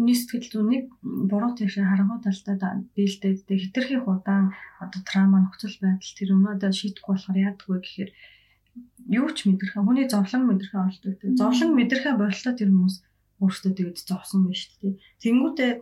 [0.00, 0.86] хүний сэтгэл зүйнийг
[1.28, 7.36] буруу тийшээ харгуу талдаа дийлдээд хитрхи удаан одоо трама нөхцөл байдал тэр өмнөдөө шийдэхгүй болохоор
[7.36, 8.10] яадаггүй гэхээр
[9.20, 11.36] юу ч мэдэрхэ хүний зовлон мэдэрхэ олдог тийм.
[11.36, 12.96] Зовлон мэдэрхэ бололтой тэр хүмүүс
[13.42, 14.94] өөртөө тэгээд зовсон байна шүү дээ.
[15.22, 15.72] Тэнгүүтээ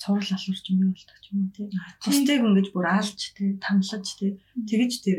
[0.00, 1.70] цуврал алуурч юм болдог ч юм уу тийм.
[2.00, 4.40] Бусдыг ингэж бүр алж тийм тамлаж тийм.
[4.70, 5.18] Тэгэж тэр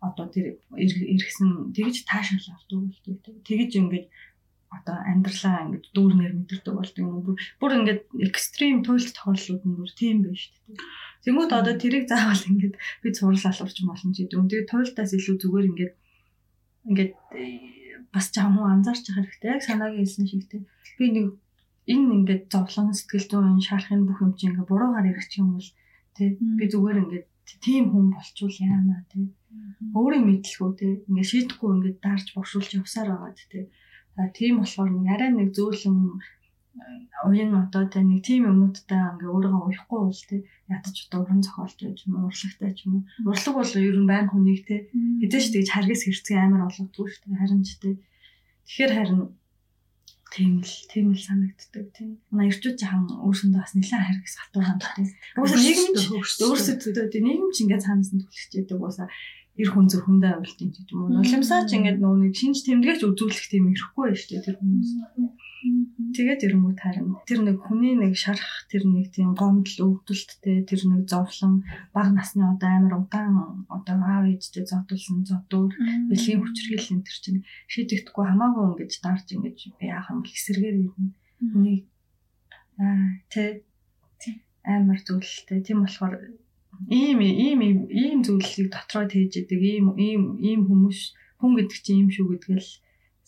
[0.00, 3.36] одоо тэр иргэсэн тэгж таашаал авдаг болдог тийм.
[3.44, 4.04] Тэгэж ингэж
[4.72, 7.98] одоо амьдралаа ингэж дүүрнээр мэдэрдэг болдог юм бүр бүр ингэж
[8.28, 10.76] экстрим туйлт тохиолдлууд нь бүр тийм байна шүү дээ.
[11.24, 12.72] Тэнгүүд одоо тэрийг заавал ингэж
[13.02, 14.48] би цуврал алуурч болно ч гэдэг.
[14.48, 15.92] Тэгээд туйлтаас илүү зүгээр ингэж
[16.88, 17.10] ингэж
[18.14, 19.54] бас жаахан хүн анзаарч хэрэгтэй.
[19.66, 20.62] Санаагийн хэлсэн шиг тийм.
[20.98, 21.26] Би нэг
[21.92, 25.70] энэ ингээд зовлон сэтгэл зүйн шаарахын бүх юм чинь ингээд буруугаар ирэх юм бол
[26.16, 26.28] тий
[26.58, 27.26] би зүгээр ингээд
[27.64, 29.24] тийм хүн болчвол яана тий
[29.96, 33.64] өөрийн мэдлгүй тий ингээд шийдэхгүй ингээд дарж богшуулж явсаар байгаа тий
[34.38, 35.96] тийм болохоор нэг арай нэг зөөлөн
[37.26, 40.36] уян одоо тэ нэг тийм юмнуудтай ингээ өөрийгөө уяхгүй бол тэ
[40.70, 43.04] ядаж одоо уран зохиолч байж юм урлагтай ч юм уу.
[43.30, 44.76] Урлаг бол ер нь байн хүнийг тэ.
[45.20, 47.40] Хэдэж тэгж харгас хэрцгий амар болгодгүй шүү дээ.
[47.42, 47.98] Харин ч тэ.
[48.66, 49.22] Тэгэхээр харин
[50.32, 52.10] тийм л тийм л санагддаг тийм.
[52.30, 54.94] Манай ирчүүд жахан өөрсөндөө бас нэлээд харгас хатуу ханддаг
[55.40, 56.02] уусаа нийгэм ч
[56.44, 59.08] өөрсөдөө тийм нийгэм ч ингээ цаанаас нь түлхэж яадаг уусаа
[59.58, 61.12] эр хүн зөвхөндөө авилтын ч юм уу.
[61.16, 64.90] Нулимсаа ч ингээд нөө нэг шинж тэмдгэж үзүүлэх тийм ирэхгүй байж тээ тэр хүмүүс
[65.58, 71.10] Тэгээд ирэнгүүт харин тэр нэг хүний нэг шарах тэр нэг тийм гомдол өвдөлттэй тэр нэг
[71.10, 75.74] зовлон бага насны одоо амар удаан одоо аав ээжтэй зодулсан зодуур
[76.06, 77.40] бэлгийн хүчрхийлэл энэ төр чинь
[77.74, 81.10] шийдэгдэхгүй хамаагүй ингэж дарж ингэж би яах юм гэсэргээр ирнэ.
[81.50, 81.78] Хүний
[82.78, 83.66] аа тэ
[84.62, 85.58] амар зүйлтэй.
[85.66, 86.14] Тийм болохоор
[86.86, 87.60] ийм ийм
[88.02, 91.00] ийм зүйлийг дотроо тээж идэг ийм ийм ийм хүмүүс
[91.42, 92.70] хүн гэдэг чинь ийм шүү гэдгээл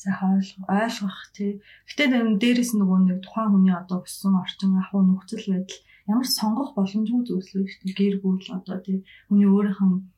[0.00, 1.60] сайхан ойлгох тий.
[1.88, 2.04] Гэтэ
[2.40, 7.64] дээрээс нөгөө нэг тухайн хүний одоо өссөн орчин ахуй нөхцөл байдал ямар сонгох боломжгүй зүйлсгүй
[7.68, 7.98] шүү дээ.
[8.00, 8.98] Гэр бүл одоо тий
[9.28, 10.08] хүний өөрийнх нь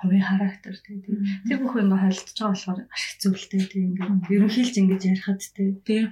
[0.00, 0.96] хувийн характер тий.
[1.48, 3.82] Тэр бүх юм холилдож байгаа болохоор маш хэцүүлтэй тий.
[3.88, 5.70] Ингээд ерөнхийлж ингэж ярихад тий.
[5.88, 6.02] Тий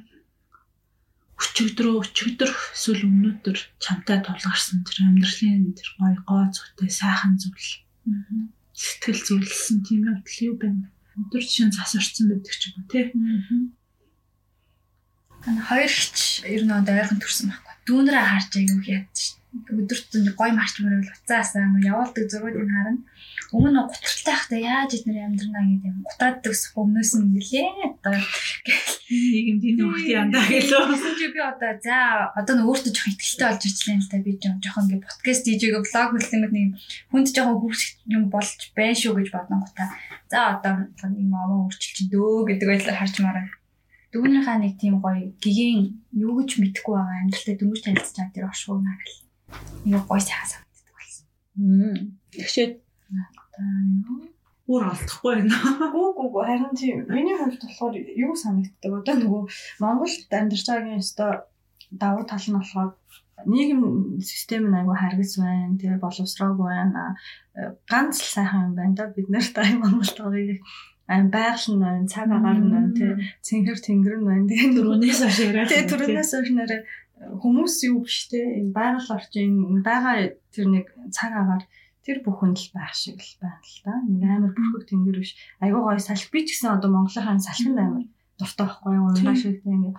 [1.38, 7.70] өчигдрөө өчигдөр эсвэл өмнөдөр чамтай тулгарсан тэр амьдралын тэр гой гоо зүгтэй сайхан зүйл.
[8.74, 10.90] Сэтгэл зүйлсэн тийм явдал юу байна?
[11.18, 13.04] Өдөр чинь зас орцсон байдаг ч юм уу тий.
[15.46, 17.74] Ана хоёр хч ер нь одоо ойрхон төрсэн байхгүй.
[17.86, 19.14] Дүүнрээ харж аяг яад
[19.72, 23.02] өдөрт нэг гой марч мөрөөл уцаасаа явуулдаг зургуудыг харна.
[23.48, 26.04] Өмнө нь гутралтай байхдаа яаж эднэр амьдрнаа гэдэг юм.
[26.04, 28.20] Гутраад төсөх өмнөөс нь нэлээ одоо
[29.08, 30.84] нийгэмд энэ хөхт янда гэлөө.
[30.92, 31.96] Тэгсэн чи би одоо за
[32.36, 36.10] одоо нэг өөртөө жоох ихтэй болж ирчлээ л да би жоохон ингээ подкаст хийжээгээ блог
[36.12, 36.68] хэлсэнгүүд нэг
[37.08, 39.88] хүнд жоохон хөвсөх юм болж байна шүү гэж бодсон гутаа.
[40.28, 40.72] За одоо
[41.08, 43.48] нэг мамаа өөрчил чинь дөө гэдэг байдлаар харж мараа.
[44.12, 48.84] Дүүнийхээ нэг тийм гоё гигийн юу гэж мэдхгүй байгаа амьдралтай дөнгөж танилцж байгаа тэр оршууг
[48.84, 49.16] нарал
[49.88, 51.24] нэг гой сайхан санагддаг болсон.
[53.58, 54.36] Тэгшээд
[54.68, 55.58] бүр алдахгүй байна.
[55.94, 56.98] Гүү гүү гүү харин тийм.
[57.08, 59.42] Миний хувьд болохоор юу санагддаг одоо нөгөө
[59.80, 61.32] Монголд амьдарч байгаагийн өстой
[61.90, 62.90] давуу тал нь болохоор
[63.48, 67.16] нийгэм систем нь айгүй харгас байна тий боловсрог байна.
[67.88, 69.08] Ганц л сайхан юм байна да.
[69.08, 70.60] Бид нарт ай Монголд байгаа
[71.08, 73.10] ам байгаль нь байна цаг агаар нь байна тий
[73.46, 74.48] цэнхэр тэнгэр нь байна.
[74.52, 76.82] Тэгээ түрүүнээс хойш яриад тий түрүүнээс хойш нэрээ
[77.42, 80.86] хүмүүс юу биш те энэ байгаль орчин байгаа тэр нэг
[81.16, 81.64] цаг агаар
[82.08, 83.92] тэр бүхэнд л байх шиг л байна л да.
[84.08, 85.36] Нэг амар бүрхэг тэнгэр биш.
[85.60, 88.08] Айгуу гоё салхи би ч гэсэн одоо Монголынхаа салхинд амар
[88.40, 89.12] дуртай байхгүй юу?
[89.12, 89.92] Унгаа шиг те ингээ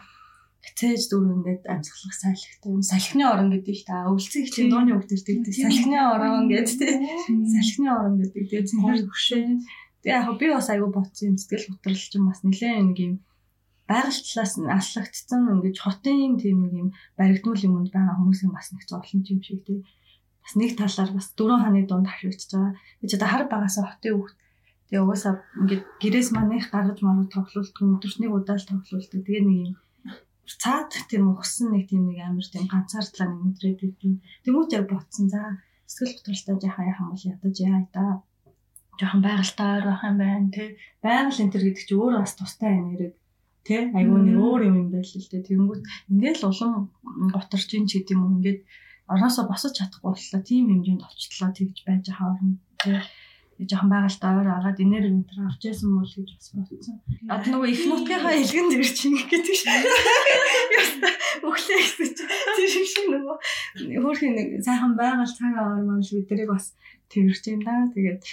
[0.79, 2.73] цээж дүр ингээд амьсгалах салхитай.
[2.81, 5.53] Салхины орон гэдэг ч та өвлцөн их чинь дууны үг төрдөг.
[5.53, 6.89] Салхины орон гэдэг те.
[7.29, 8.43] Салхины орон гэдэг.
[8.49, 9.43] Тэгээ цэнхэр хөшөө.
[10.03, 13.13] Тэгээ яг би бас айгуу ботсон юм сэтгэл готрол ч юм бас нэлээд нэг юм
[13.89, 16.89] байгаль талаас нь аллагдсан ингэж хотын тийм нэг юм
[17.19, 19.83] баригдмал юмд байгаа хүмүүсийн бас нэг зовлон юм шиг тий.
[20.43, 22.73] Бас нэг талаар бас дөрөв хааны дунд хашигдж байгаа.
[22.99, 24.37] Би ч одоо хар багасаа хотын хүүхд.
[24.89, 29.21] Тэгээ угаасаа ингээд гэрээс манайх гаргаж маруу тоглолтгүй өдөртний удаал тоглолттой.
[29.21, 29.75] Тэгээ нэг юм
[30.49, 34.17] цаад тийм ухсан нэг тийм нэг амар тийм ганцаардлаа нэг өдрээд идэв.
[34.43, 35.25] Тэмүүт яг ботсон.
[35.29, 35.41] За
[35.85, 38.05] сэтгэл готролтой жаахан яхан бол ядаж яа да.
[38.97, 40.67] Жохон байгальтаар байх юм байна тий.
[41.05, 43.13] Байгаль энэ төр гэдэг чи өөрөө бас тустай юм яриг
[43.69, 45.45] Тэ айгүй нэг өөр юм юм байл л дээ.
[45.45, 46.73] Тэгэнгүүт ингээл улам
[47.29, 48.59] готарч ин ч гэдэм юм ингээд
[49.11, 50.41] ороосоо босож чадахгүй боллоо.
[50.45, 52.61] Тийм хэмжээнд очтлоо тэгж байж хаарна.
[52.79, 53.01] Тэ
[53.59, 56.95] жоохон байгальтай ойр агаад энерги энэ төр авч яасан мөл гэж бас бодсон.
[57.27, 59.67] Одоо нөгөө их нутгийнхаа илгэн дээр чинь гэдэг шиг.
[61.43, 63.37] Өглөө гэсэн чинь тэр шиг нөгөө
[63.99, 66.71] хөөрхөн нэг сайхан байгаль цагаа ормон бидэрийг бас
[67.11, 67.91] тэрч юм да.
[67.91, 68.23] Тэгээд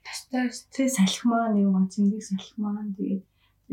[0.00, 3.22] Тэстэй салхимаа нэг гоо зингийг салхимаа тэгээд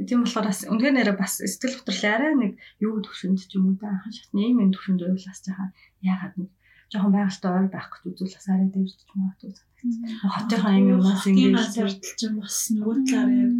[0.05, 3.75] тийм болохоор бас үнээр нэрээ бас сэтгэл хөдлөл арай нэг юу төвшөнд ч юм уу
[3.81, 5.73] да анхан шатны юм юм төвшөнд уйлаас жаха
[6.05, 6.49] яагаад нэг
[6.93, 10.29] жоохон байгальтай ойр байх гэж үзвэл бас арай дээрч магадгүй санагдсан.
[10.33, 13.53] Хотынхаа юм юмас ингэж зөрдөл чинь бас нөгөө талаар яг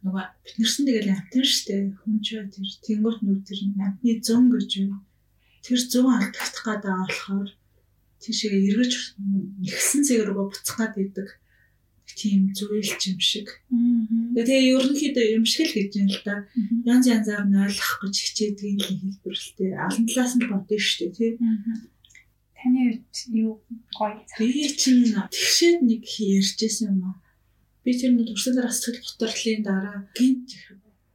[0.00, 4.70] нөгөө биднэрсэн тэгэл амтэн штэ хүн ч тэр тэнгуут нүд тэр амтны зөн гэж
[5.60, 7.48] тэр зөн алдагдах гэдэг болохоор
[8.24, 8.92] тийшээ эргэж
[9.60, 11.28] нэгсэн рүүгээ буцах гад идэг
[12.18, 13.48] тийм зүйлч юм шиг.
[13.70, 16.34] Тэгээ ерөнхийдөө юм шиг л гэж юм л да.
[16.86, 19.72] Янз янзаар нь ойлгох гэж хичээдэг юм хэлбэр л тээ.
[19.78, 21.32] Алан талаас нь бодно шүү дээ тий.
[22.58, 23.62] Таны үед юу
[23.96, 24.20] гоё.
[24.38, 27.16] Би чинь тэгшээд нэг ярьжсэн юм аа.
[27.84, 30.48] Би тэр нэг урсан дараа сэтгэл готрлын дараа гинт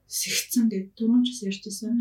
[0.10, 1.94] сэгцэн гэдэг дөрөв час ярьжсэн.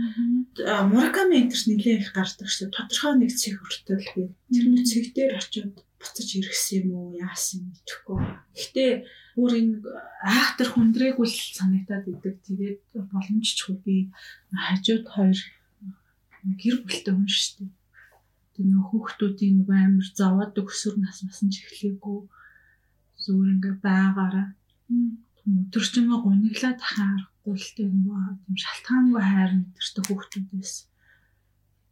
[0.92, 2.70] Мураками энтерс нэлээд их гардаг шүү.
[2.70, 4.22] Тодорхой нэг цэг хүртэл би
[4.55, 8.18] тэр нэг цэг дээр очиод буцаж иргэсэн юм уу яасан мэдэхгүй.
[8.52, 8.92] Гэхдээ
[9.40, 9.74] өөр энэ
[10.20, 12.34] айхтар хүндрээгүй л санагдаад идэг.
[12.44, 12.80] Тэгээд
[13.11, 13.96] боломжчгүй би
[14.52, 15.38] хажууд хоёр
[16.61, 17.72] гэр бүлтэй хүн шүү дээ.
[18.55, 22.18] Тэр нөх хүүхдүүдийн нэг амар зовоод өксөр нас масан ч эхлэегүй.
[23.24, 24.46] Зүгээр ингээ байгаараа
[25.44, 30.74] өдөржингөө гуниглаад хаарахгүй л дээ нөгөө тийм шалтгаангүй хайр мэдэртэй хүүхдүүдээс.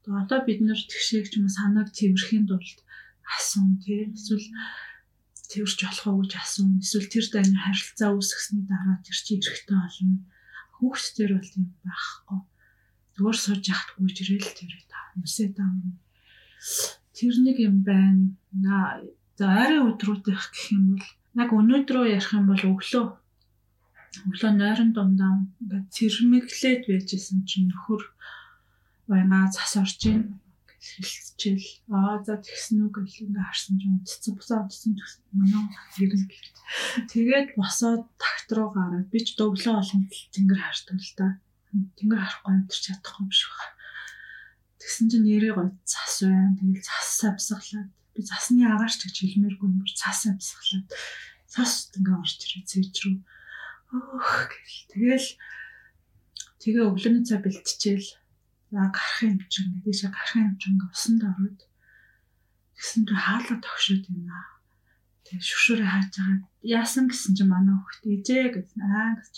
[0.02, 2.78] Тэгээ одоо бид нэр тэгшээгч юм санааг цэвэрхийн тулд
[3.36, 4.12] асуун тий.
[4.12, 4.46] Эсвэл
[5.48, 6.80] тэрч болох уу гэж асуун.
[6.84, 10.18] Эсвэл тэр дайны харилцаа үүсгэсний дараа тэр чи эрэхтэй болно.
[10.76, 12.40] Хүүхдтэр бол тийм байхгүй.
[13.14, 14.72] Зүгээр сууж яхад гүйж ирэл тэр
[15.12, 15.70] хүмүүсээ даа
[17.12, 18.32] тэр нэг юм байна.
[19.36, 21.06] За арай өдрүүдэх гэх юм бол
[21.36, 23.06] яг өнөөдрөө ярих юм бол өглөө.
[24.28, 28.02] Өглөө нойрон дундаа ингээд цэрмэглээд байжсэн чинь нөхөр
[29.08, 30.40] байнга цас орж ийн
[30.82, 35.64] хэлцчихэл аа за тэгсэн үг гэл ингээ харсан ч унтцсан бусаа унтцсан гэсэн манай
[35.94, 36.22] хэрэг
[37.12, 40.02] тэгээд босоод такт руу гараад би ч дөвлөө олон
[40.34, 41.26] тэнгэр хардаг л да
[41.72, 43.76] тэнгэр харахгүй амтэрч чадахгүй юм шиг байна.
[44.76, 46.56] Тэгсэн чинь нэрээ гоо цас байна.
[46.58, 50.86] Тэгэл цас амсгалаад би цасны агаарч гэж хэлмээргүй юм бүр цас амсгалаад
[51.48, 53.16] цас ингээ орж ирээ цэвж рүү.
[53.96, 55.28] Өөх гэл тэгэл
[56.60, 58.08] тэгээ өглөөний цай бэлтчихээл
[58.72, 61.60] гарах юм чинь гэдээш гарах юм чинь усанд ороод
[62.76, 64.38] тэгсэн чинь хаалга тогшоод байна.
[65.28, 66.38] Тэгээ шүшүүрээ хааж байгаа.
[66.64, 68.80] Яасан гэсэн чинь манай хөхт ээжээ гэсэн.
[68.80, 69.34] Аа гэж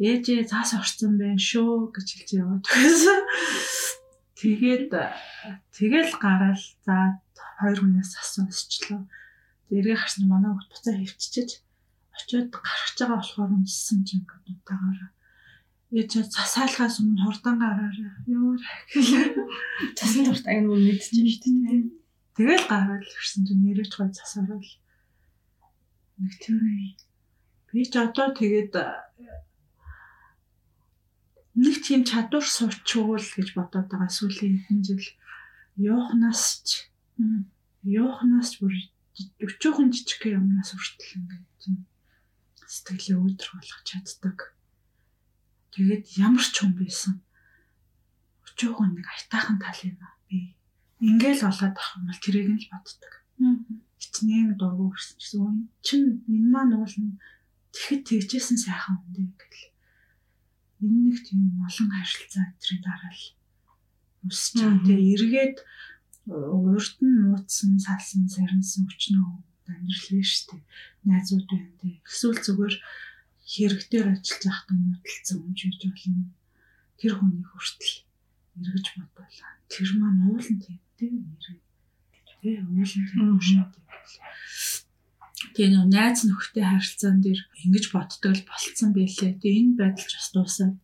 [0.00, 3.20] ээжээ цаас орцсон байх шүү гэж хэлж яваад байсан.
[4.40, 4.90] Тэгээд
[5.76, 6.96] тэгэл гараал за
[7.60, 9.04] хоёр хүнээс асуусчлаа.
[9.68, 11.50] Тэргээ харсан манай хөхт буцаа хөвччихэж
[12.16, 15.00] очиод гарч байгаа болохоор үнссэн чинь ингээд утаагаар
[15.92, 18.12] Яа засаалахаас өмнө хурдан гараарай.
[18.24, 18.56] Юу
[19.92, 21.92] цасан турт аян мөн мэдчихэж шүү дээ.
[22.32, 24.70] Тэгэл гараад ирсэн чинь нэрэж гой засаарал.
[26.16, 26.96] Нэг тийм
[27.68, 28.72] би ч одоо тэгээд
[31.60, 35.06] нэг тийм чадвар суучвал гэж бодоод байгаа сүүлийн хэдэн жил
[35.76, 36.88] Йоханас ч
[37.84, 38.72] Йоханас ч бүр
[39.44, 41.84] өчөөхөн жижиг юмнаас хүртэл ингээд
[42.64, 44.38] сэтгэлээ өөдрөг болгох чаддаг
[45.72, 47.14] Тэгээд ямар ч хүн байсан.
[48.44, 50.52] Өчөөгөө нэг айтаахан тал юм аа би.
[51.00, 53.12] Ингээл болоод ах юм бол тэрийг нь л боддог.
[53.96, 57.16] Хичнээн дургу гэсэн чинь чин энэ маань уул нь
[57.72, 59.66] тэгэхэд тэгжсэн сайхан хүн дээ гэл.
[60.84, 63.24] Энэ нэг тийм олон харилцаа өдрийн дараа л
[64.28, 64.84] үсч байгаа.
[64.84, 65.56] Тэгээ эргээд
[66.28, 69.26] урд нь нууцсан, салсан, сарнсан өчнөө
[69.72, 70.62] амьдрал нь шүү дээ.
[71.08, 71.96] Найзууд байна дээ.
[72.06, 72.74] Эсвэл зүгээр
[73.52, 76.24] хэрэгтээр ажиллаж байхдаа муудалцсан хүн жиж болно.
[76.96, 77.94] Тэр хүний хүртэл
[78.58, 79.52] эргэж бодлоо.
[79.68, 81.60] Тэр маань уулын тийм тийм нэрээ.
[82.40, 83.84] Тэгээ уулын тийм шүү дээ.
[85.52, 89.36] Тэгээ нөө найз нөхдөй харилцаан дээр ингэж боддог л болцсон байлээ.
[89.36, 90.74] Тэгээ энэ байдал ч бас дуусаад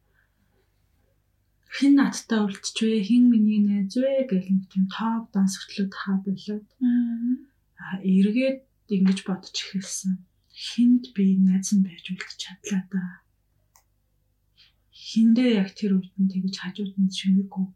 [1.78, 6.66] хин надтай үлдчихвэ хин миний найз вэ гэх нэг тийм топ дансгтлууд хаа болоод
[7.80, 8.58] аа эргээд
[8.96, 10.12] ингэж бодож эхэлсэн
[10.66, 13.02] хинд би найз нь байж үлдэж чадлаа да.
[14.90, 17.66] Хиндээ яг тэр үед нь тэгж хажууд нь шимээгүй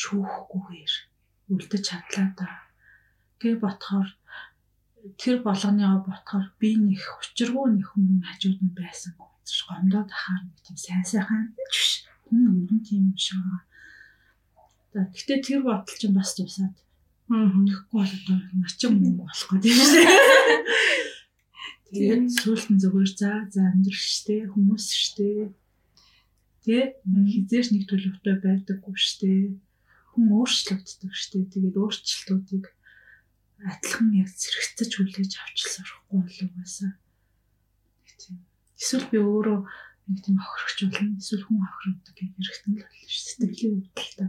[0.00, 0.94] шүүхгүйгээр
[1.52, 2.48] үлдэж чадлаа да.
[3.40, 4.08] Гэ ботхоор
[5.20, 9.12] тэр болгоныгоо ботхоор би нэг учиргүй нэг хүн хажууд нь байсан.
[9.48, 12.04] ядчих гомдоод ахаар нэг тийм сайн сайхан биш.
[12.24, 15.08] Хүн нь тийм юм шиг байгаа.
[15.12, 16.76] Гэхдээ тэр бодол чинь бас тусаад.
[17.32, 17.48] Аа.
[17.52, 20.08] Тэгэхгүй бол одоо начин юм болох гэдэг юм шиг.
[21.88, 25.48] Тэгээд сүүлд нь зүгээр за за амьдрах штэ хүмүүс штэ.
[26.68, 29.56] Тэгээд хизээш нэг төлөвтэй байдаггүй штэ.
[30.12, 31.48] Хүн өөрчлөгддөг штэ.
[31.48, 32.66] Тэгээд өөрчлөлтүүдийг
[33.64, 36.92] адилхан яг зэрэгцэж хүлээж авч сурахгүй болов угаасаа.
[38.20, 38.36] Тийм.
[38.76, 39.58] Эсвэл би өөрөө
[40.12, 41.16] нэг тийм хохирогч болно.
[41.16, 43.24] Эсвэл хүн хохирогддог гэх хэрэгтэн л болно шүү.
[43.32, 44.26] Сэтгэлийн та.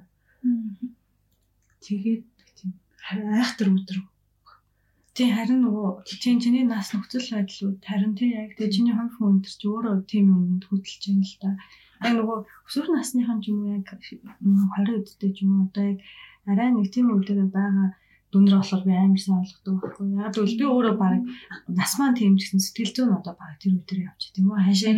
[1.83, 2.23] Тэгээд
[2.55, 2.71] тийм
[3.03, 4.07] айхтар өдрөг
[5.19, 5.87] Тийм харин нөгөө
[6.23, 9.95] тийм чиний нас нөхцөл байдлууд харин тийм яг тэгээ чиний хувь хүн өндөр чи өөрөө
[10.07, 11.49] тийм юмд хөдөлж байна л та.
[12.07, 15.99] Яг нөгөө өсвөр насныхан ч юм уу яг 20 өдтэй ч юм уу одоо яг
[16.47, 17.99] арай нэг тийм үедээ байгаа
[18.31, 20.07] дүнэр болохоор би амар сайн ойлгодог байхгүй.
[20.23, 21.19] Яг л би өөрөө баг
[21.67, 24.95] нас маань тийм ч гэсэн сэтгэл зүйн одоо баг тэр үедээ явж тийм үү хаашаа.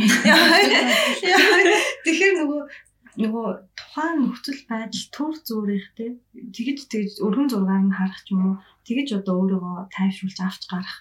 [2.06, 2.62] Тэгэхээр нөгөө
[3.20, 3.48] нөгөө
[3.80, 6.10] тухайн нөхцөл байдал төр зүрхтэй
[6.56, 8.56] тэгэж тэгэж өргөн зургаар нь харах ч юм уу
[8.88, 10.98] тэгэж одоо өөрийгөө тайвшруулж авч гарах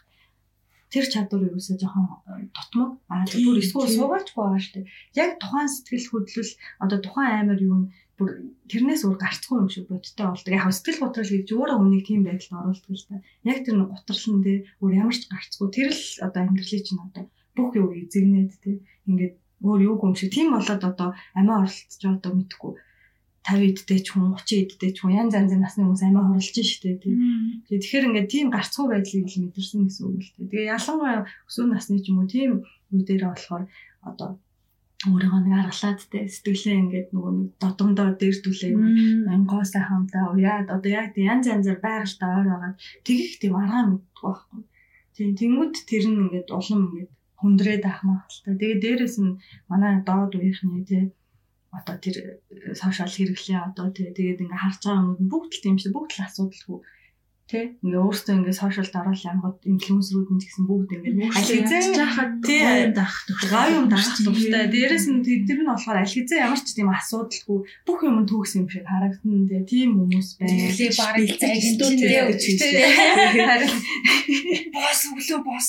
[0.90, 4.90] тэр чадвар юусаа жоохон э, дутмаг аа бүр эсвэл суугаачгүй байгаа шүү дээ.
[5.22, 6.52] Яг тухайн сэтгэл хөдлөл
[6.82, 7.78] одоо тухайн аймаар юу
[8.18, 8.30] бүр
[8.66, 10.50] тэрнээс өөр гарцгүй юм шиг бодтой болдог.
[10.50, 13.22] Яг сэтгэл готрол гэж өөрөө хүнийг тийм байдалд оруулдаг л та.
[13.46, 15.66] Яг тэр нэг готрол нь дээ өөр ямар ч гарцгүй.
[15.70, 18.70] Тэр л одоо амьдралын чинь одоо бүх юуг эзэгнээд те
[19.06, 19.34] ингээд
[19.66, 21.08] өөр юуг юм шиг тийм болоод одоо
[21.38, 22.72] амиа оролцож байгаа одоо мэдхгүй
[23.40, 27.00] 50 эдтэй ч хүн 30 эдтэй ч хүн янз янзын насны хүмүүс амиа хорлож штэ
[27.00, 27.14] тий.
[27.68, 30.44] Тэгэхээр ингээд тийм гарцгүй байдлыг л мэдэрсэн гэсэн үг л тий.
[30.44, 32.50] Тэгээ ялангуяа өсвөр насны ч юм уу тийм
[32.92, 33.64] үе дээр болохоор
[34.04, 34.30] одоо
[35.08, 38.72] өөрийгөө нэг аргалаад те сэтгэлээ ингээд нөгөө нэг додомдоо дээрдүүлээ
[39.32, 42.76] ангоо сайхантай уяад одоо яг янз янзаар байгальтай ойр байгаад
[43.08, 44.60] тэгэх тийм арга мэддэг байхгүй.
[45.16, 48.54] Тийм тэнгууд тэр нь ингээд улам ингээд хүндрээд ах магадaltaй.
[48.60, 49.38] Тэгээ дээрэс нь
[49.70, 51.04] манай доод үеийнхний тий
[51.76, 52.16] одоо тэр
[52.80, 56.24] сошиал хэрэглээ одоо тий тэгээд ингээ харж байгаа юмуд бүгд л тийм шүү бүгд л
[56.26, 56.78] асуудалгүй
[57.50, 62.32] тий ингээ өөртөө ингээ сошиалд оруулах янгууд инфлюенсерүүд нь гэсэн бүгд ингээ аль хэзээ жахад
[62.46, 62.62] тий
[62.94, 63.14] дах
[63.50, 67.58] гай юм дах туфтай дээрэс нь тэр нь болохоор аль хэзээ ямар ч тийм асуудалгүй
[67.86, 72.14] бүх юм төгс юм шиг харагдана тий тийм хүмүүс байна тий бараг зайлтууд тий
[74.70, 75.68] босс өглөө босс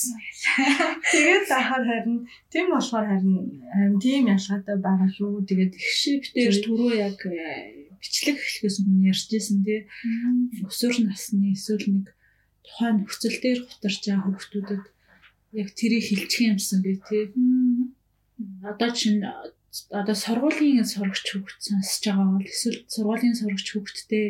[1.11, 2.17] тэгээд захаар харин
[2.53, 3.37] тийм болохоор харин
[3.73, 5.45] харин тийм ялгаатай байгаа шүү.
[5.47, 7.19] Тэгээд их шивтээр түрүү яг
[8.01, 9.85] бичлэг эхлэхээс өмнө ярьжсэн тий.
[10.65, 12.05] Өсвөр насны эсвэл нэг
[12.65, 14.83] тухайн нөхцөл дээр хутарч байгаа хүүхдүүдэд
[15.61, 17.23] яг тэрийг хилчих юмсан бэ тий.
[18.65, 19.21] Одоо чинь
[19.93, 24.27] одоо сургуулийн сурагч хүүхд сонсож байгаа бол эсвэл сургуулийн сурагч хүүхдтэй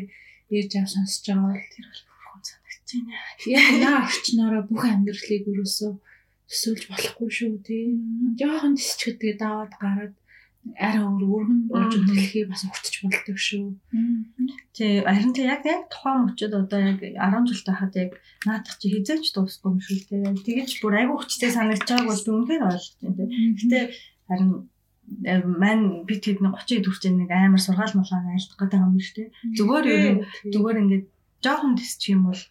[0.52, 3.14] ээж аав сонсож байгаа бол тэр бол бүрхэн санагдаж байна.
[3.58, 5.92] Яг наа орчноороо бүх амьдралыг юусоо
[6.52, 7.86] төсөөлж болохгүй шүү тий.
[8.40, 10.14] Жохон тисчгэдгээ даваад гараад
[10.78, 13.66] арай өөр өргөн болж дэлхий бас уртч болдог шүү.
[14.78, 18.12] Тий, харин тий яг яг тухайн мөчөд одоо яг 10 жил тахад яг
[18.45, 20.22] наадах чи хизээч дуусгүй юм шүү тий.
[20.22, 23.30] Тэгэж бүр айгүй хүчтэй санагдаж байгааг бол үнэхээр ойлгож байна тий.
[23.57, 23.80] Гэтэ
[24.30, 24.51] харин
[25.26, 29.28] э, мань би тэдний 30 дүрчэн нэг амар сургаал молоо айлтах гэдэг юм шүү тий.
[29.57, 29.86] Зүгээр
[30.53, 31.05] зүгээр ингээд
[31.41, 32.41] жоохон тисчих юм бол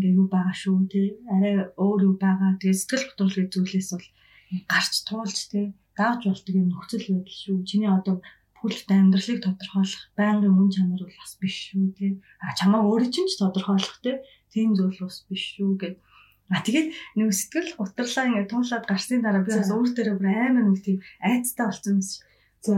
[0.00, 1.08] ингээ юу байгаа шүү тий.
[1.28, 2.56] Арай өөр юу байгаа.
[2.56, 4.08] Тэгээ сэтгэл хөдлөлийн зүйлээс бол
[4.64, 5.66] гарч туулж тий
[6.00, 7.56] дааж болдог юм нөхцөл байдал шүү.
[7.68, 8.16] Чиний одоо
[8.56, 12.12] бүхэлд амьдралыг тодорхойлох байнгын мөн чанар бол бас биш шүү тий.
[12.44, 14.16] А чамаа өөрөө чинь ч тодорхойлох тий.
[14.52, 15.96] Тийм зүйл бас биш шүү гэд.
[16.50, 20.64] А тэгээд нэг сэтгэл гутралаа ингээд туулаад гарсны дараа би бас өөр төрөө бүр амар
[20.68, 22.24] нэг тийм айцтай болсон юм шиг.
[22.60, 22.74] За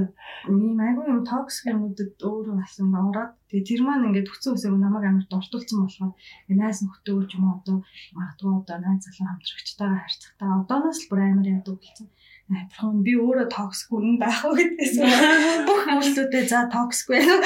[0.47, 5.05] ийм айгүй юм токсик юмудад өөрөө болсон ороод тэгээ тэр маань ингээд хүцэн үсээг намайг
[5.11, 6.13] амар дуртуулсан болохоор
[6.61, 7.77] найз нөхдөд ч юм уу одоо
[8.15, 12.07] магадгүй одоо найз залуу хамтрагчтайгаа харьцахтаа одооноос л бүр амар яадаг болсон
[12.51, 14.95] Бурхан би өөрөө токсик үнэн байх уу гэдгээс
[15.69, 17.45] бүх хүмүүстүүдэд за токсик байна уу?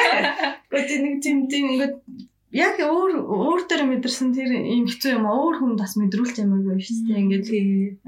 [0.72, 1.94] Гэхдээ нэг тийм тийм ингээд
[2.54, 7.10] яг өөр өөр дээр мэдэрсэн тэр юм хэцүү юм өөр хүн бас мэдрүүлж ямаагүй шүү
[7.10, 7.22] дээ.
[7.22, 7.48] Ингээд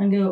[0.03, 0.31] ингээд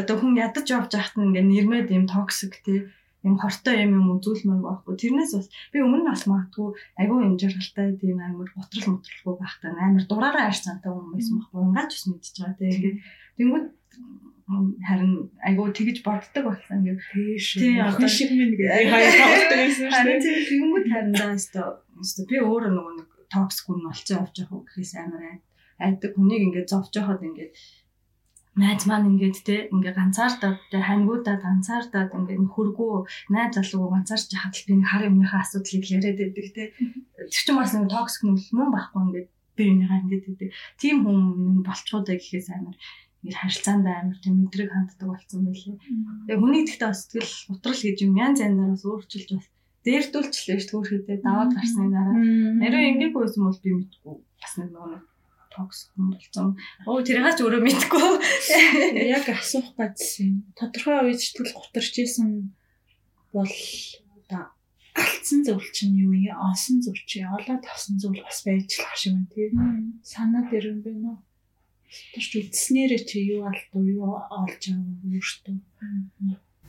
[0.00, 2.90] одоо хүн ядаж явж байхад нь ингээд нэрмэд юм токсик тий
[3.26, 4.94] юм хортой юм юм үзүүлмээр байхгүй.
[5.02, 6.68] Тэрнээс бас би өмнө нь бас магадгүй
[7.00, 11.58] айгүй юм жаргалтай тийм амар готрол мотролгүй байхтаа амар дураараа арч цантай хүн байсан байхгүй.
[11.66, 12.70] Унгаач бас мэдчихэж байгаа тий.
[12.70, 12.98] Ингээд
[13.36, 13.66] тэнгууд
[14.46, 18.90] харин айгуу тэгж боддог болсон ингээд тийш охин шиг минь гэдэг.
[18.94, 20.22] Хаяа тоглодог байсан шүү дээ.
[20.22, 21.30] Тийм тэгмүүд хариндаа
[21.98, 25.42] өстө би өөрөө нөгөө нэг токс гүн болцоо авч явах гэхээс амар
[25.82, 27.52] айдаг хүнийг ингээд зовж яхад ингээд
[28.56, 32.94] найз маань ингээд те ингээ ганцаардаад те хангуудаад ганцаардаад ингээ нөхөргөө
[33.34, 36.64] найз залууг ганцаарч л би хар юмныхаа асуудлыг яриад байдаг те.
[37.28, 40.50] Тэр чинь бас нэг токсик нүл мөн байхгүй ингээд би энийгээ ингээд гэдэг.
[40.80, 41.20] Тийм хүн
[41.66, 42.76] болчихоо даа гэхээс амар
[43.26, 45.76] нэр харилцаанд амар тийм мэдрэг ханддаг болсон байлээ.
[46.30, 49.46] Тэгээ хүний гэхдээ сэтгэл утрал гэж юм янз янзаар бас өөрчилж бас
[49.82, 52.14] дээрдүүлчлээ шүү дээ даваад гарсны дараа.
[52.62, 55.02] Ариу ингээггүй байсан бол би мэдгүй бас нэг нэг
[55.56, 56.48] токс хүн болсон.
[56.84, 58.08] Оо тэргаач өөрөө мэдгүй.
[59.16, 60.52] Яг асуух гэсэн.
[60.58, 62.52] Тодорхой үед сэтгэл гутарч исэн
[63.32, 64.42] бол одоо
[65.00, 66.36] алдсан зүйл чинь юу юм?
[66.36, 69.52] Онсон зүйл чи олоод авсан зүйл бас байж л шиг байна тийм.
[70.04, 71.16] Санаа дээр юм бэ нөө.
[72.14, 75.56] Тэрч үтснээрээ чи юу алдав юу олж авав өөртөө.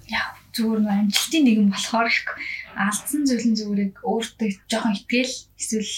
[0.08, 2.08] Яа зүгээр нэг амжилтын нэгэн болохоор
[2.80, 5.94] алдсан зүйл нь зүгээр өөртөө жоохон итгэл эсвэл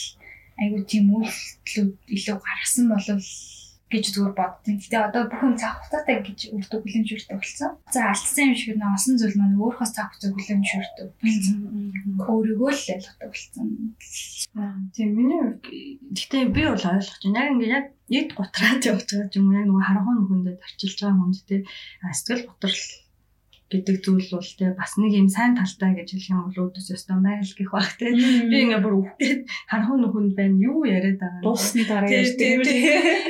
[0.60, 3.22] айгуу тийм үйлдэлүүд илүү гаргасан болов
[3.90, 7.70] гэж зүгээр боддیں۔ Гэтэ одоо бүхэн цаг хугацаатай гэж өөртөө хүлэмжшүртэй болсон.
[7.90, 11.58] За алдсан юм шиг нэг осон зүйл маань өөрөөс цаг хугацаа хүлэмжшүртэй болсон.
[12.30, 13.68] Өөрийгөө л ойлгохтой болсон.
[14.94, 15.66] Тийм миний хувьд
[16.14, 17.42] гэтээ би бол ойлгож байна.
[17.42, 21.38] Яг ингээ яг эд готраад явж байгаа юм яг нөгөө харанхуй нүхэндээ тарчилж байгаа хүнд
[21.50, 21.58] те
[22.14, 22.82] сэтгэл готрол
[23.70, 27.18] гэдэг зүйл бол те бас нэг юм сайн талтай гэж хэлэх юм бол өөдөөс өстөө
[27.22, 28.10] байл гэх бах те.
[28.10, 32.66] Би ингээ бүр үхгээд хархуу нүхэнд байна юу яриад байгаа дуусны дараа ярьдаг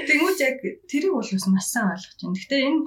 [0.08, 2.36] тэгмүүч яг тэрийг бол бас маш сайн ойлгож байна.
[2.40, 2.82] Гэхдээ энэ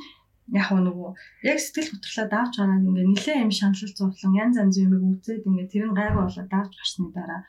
[0.58, 1.10] яг нөгөө
[1.48, 5.68] яг сэтгэл хөдлөлөө давж гараад ингээ нилээ юм шаналл зовлон янз янз юм үзээд ингээ
[5.72, 7.40] тэр нь гайгүй болоод давж гарсны дараа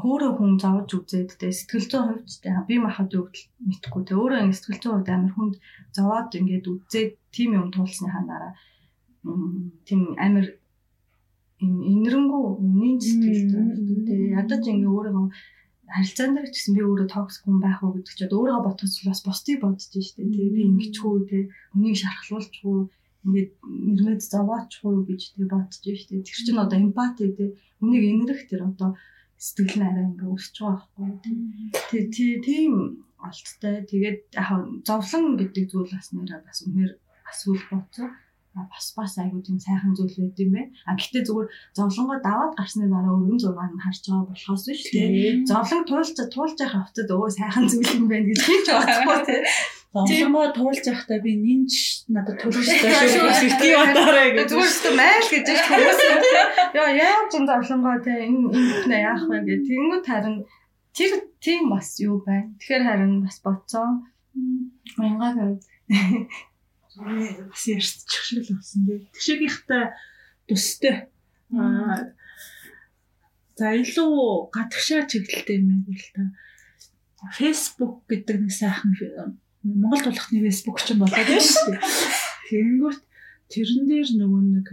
[0.00, 4.14] хөөрөө хүн зовж үзээд тэ сэтгэл зүйн хувьд тэ би махад юу гэдэл мэдхгүй тэ
[4.14, 5.54] өөрөө ингэ сэтгэл зүйн хувьд амар хүнд
[5.96, 8.52] зовоод ингээд үзээд тийм юм туулсныхаа дараа
[9.86, 10.46] тийм амар
[11.58, 15.26] инэрэнгүү үнийн сэтгэлтэй ядаж ингээ өөрийгөө
[15.94, 19.20] харилцаан дээр ч гэсэн би өөрөө токсик хүн байх уу гэдэг чинь өөрийгөө бодхоос бас
[19.26, 21.42] бусдыг бодож штэ тий би ингэчгүй тий
[21.74, 22.78] үнийг шархлуулчихгүй
[23.26, 27.48] ингээд нэрмэд зовоочгүй гэж тий бодож штэ тэр чинь одоо эмпати тий
[27.82, 28.90] үнийг инэрэх тэр одоо
[29.34, 32.72] сэтгэл нь арай ингээ өсөж байгаа байхгүй тий тийм
[33.18, 34.50] олттой тэгээд яг
[34.86, 36.92] зовлон гэдэг зүйл бас нэрээ бас үнээр
[37.50, 38.08] үл боцоо
[38.66, 40.70] бас бас айгуу тийм сайхан зүйл байд юм байна.
[40.88, 41.48] А гэхдээ зүгээр
[41.78, 45.44] зовлонгоо даваад гарсны дараа өргөн зургаар нь харж байгаа болохоос биш тий.
[45.46, 49.40] Зовлон туулж туулж явах хавцад өө сайхан зүйл юм байна гэж хийж бодохгүй тий.
[49.94, 51.72] Зовлонгоо туулж явахдаа би нинж
[52.12, 54.46] надад төлөвштэй шүү сэтгэй бодоорой гэж.
[54.52, 56.36] Зүгээр шүү майл гэж хүмүүс юм тий.
[56.76, 58.40] Яа яа ч зовлонгоо тий энэ
[58.84, 59.64] энэ яах вэ гэх.
[59.68, 60.36] Тэнгүүд харин
[60.92, 62.52] тэр тийм бас юу байна.
[62.60, 63.88] Тэгэхээр харин бас бодцоо.
[64.98, 65.50] Мянга гэв
[66.98, 69.06] бас ярьчих шиг л болсон дээ.
[69.14, 69.84] Тэгшээгийнхтэй
[70.48, 70.96] төстэй
[71.54, 72.12] аа
[73.58, 76.22] за илүү гадагшаа чиглэлтэй юм байл та.
[77.34, 78.94] Facebook гэдэг нэг сайхан
[79.66, 81.82] Монгол тулахны Facebook ч юм болоод байна шүү дээ.
[82.48, 83.00] Тэгэнгүүт
[83.50, 84.68] тэрэн дээр нөгөө нэг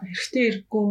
[0.00, 0.88] хэрэгтэй эргүү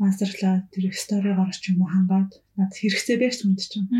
[0.00, 3.90] мастерлаа тэр стори гарч юм уу хангаад над хэрэгцээ байж хүнд чинь.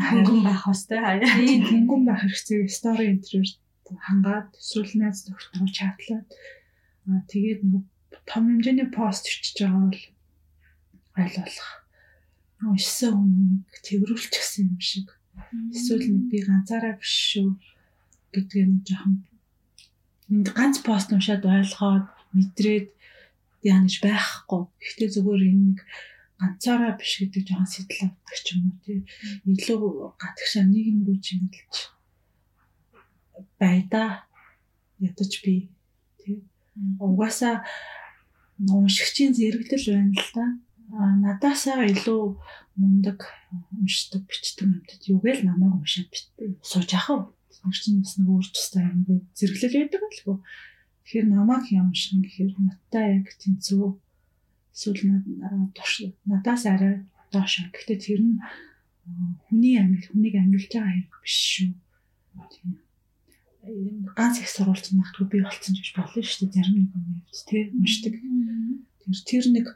[0.00, 1.28] Ханган байх хэвээр хаяа.
[1.70, 3.46] Ханган байх хэрэгцээ стори интерьер
[4.06, 4.48] хангаад
[5.00, 6.28] найз нөхдөд чатлаад
[7.08, 7.84] аа тэгээд нөгөө
[8.28, 10.02] том хэмжээний пост ирчихэж байгаа бол
[11.20, 11.70] айл болох.
[12.64, 15.08] Уншсан хүнийг тэрвэрлчихсэн юм шиг.
[15.74, 17.48] Эсвэл нэг би ганцаараа биш шүү
[18.32, 19.14] гэдгийг нэг жоохон
[20.32, 22.88] энд ганц пост уншаад ойлгоод мэдрээд
[23.68, 24.62] яанаж байхгүй.
[24.80, 25.78] Гэхдээ зүгээр энэ нэг
[26.40, 28.98] ганцаараа биш гэдэг жоохон сэтэл авдаг ч юм уу тий.
[29.44, 29.82] Илүү
[30.16, 31.93] гадагшаа нийгэм рүү чиглэж
[33.60, 34.26] байда.
[34.98, 35.70] Ядаж би.
[36.20, 36.44] Тий
[36.98, 37.64] угаасаа
[38.58, 40.44] уншигчийн зэрэглэл байна л да.
[41.24, 42.22] Надаасаа илүү
[42.78, 43.18] мундаг
[43.80, 46.58] уншдаг бичдэг амьтад юугээл намайг уншаад битээ.
[46.62, 47.34] Сууж яхав
[47.72, 49.14] чинь бас нэг өөр тустай юм бэ?
[49.38, 50.38] Зэрэглэл байдаг л гоо
[51.04, 53.84] тэгэхээр намайг юм шиг гэхээр надтай яг тэнцүү
[54.74, 55.02] эсвэл
[56.26, 56.94] надаас арай
[57.32, 58.38] доош гэхдээ тэр нь
[59.46, 61.70] хүний амьд хүнийг амьлж байгаа хэрэг биш шүү.
[62.52, 62.83] Тийм
[64.16, 67.66] ганц их сурвалж магтгүй би болцсон гэж болно шүү дээ зарим нэг хүний хувьд тийм
[67.80, 68.14] уншдаг.
[69.00, 69.66] Тэр тэр нэг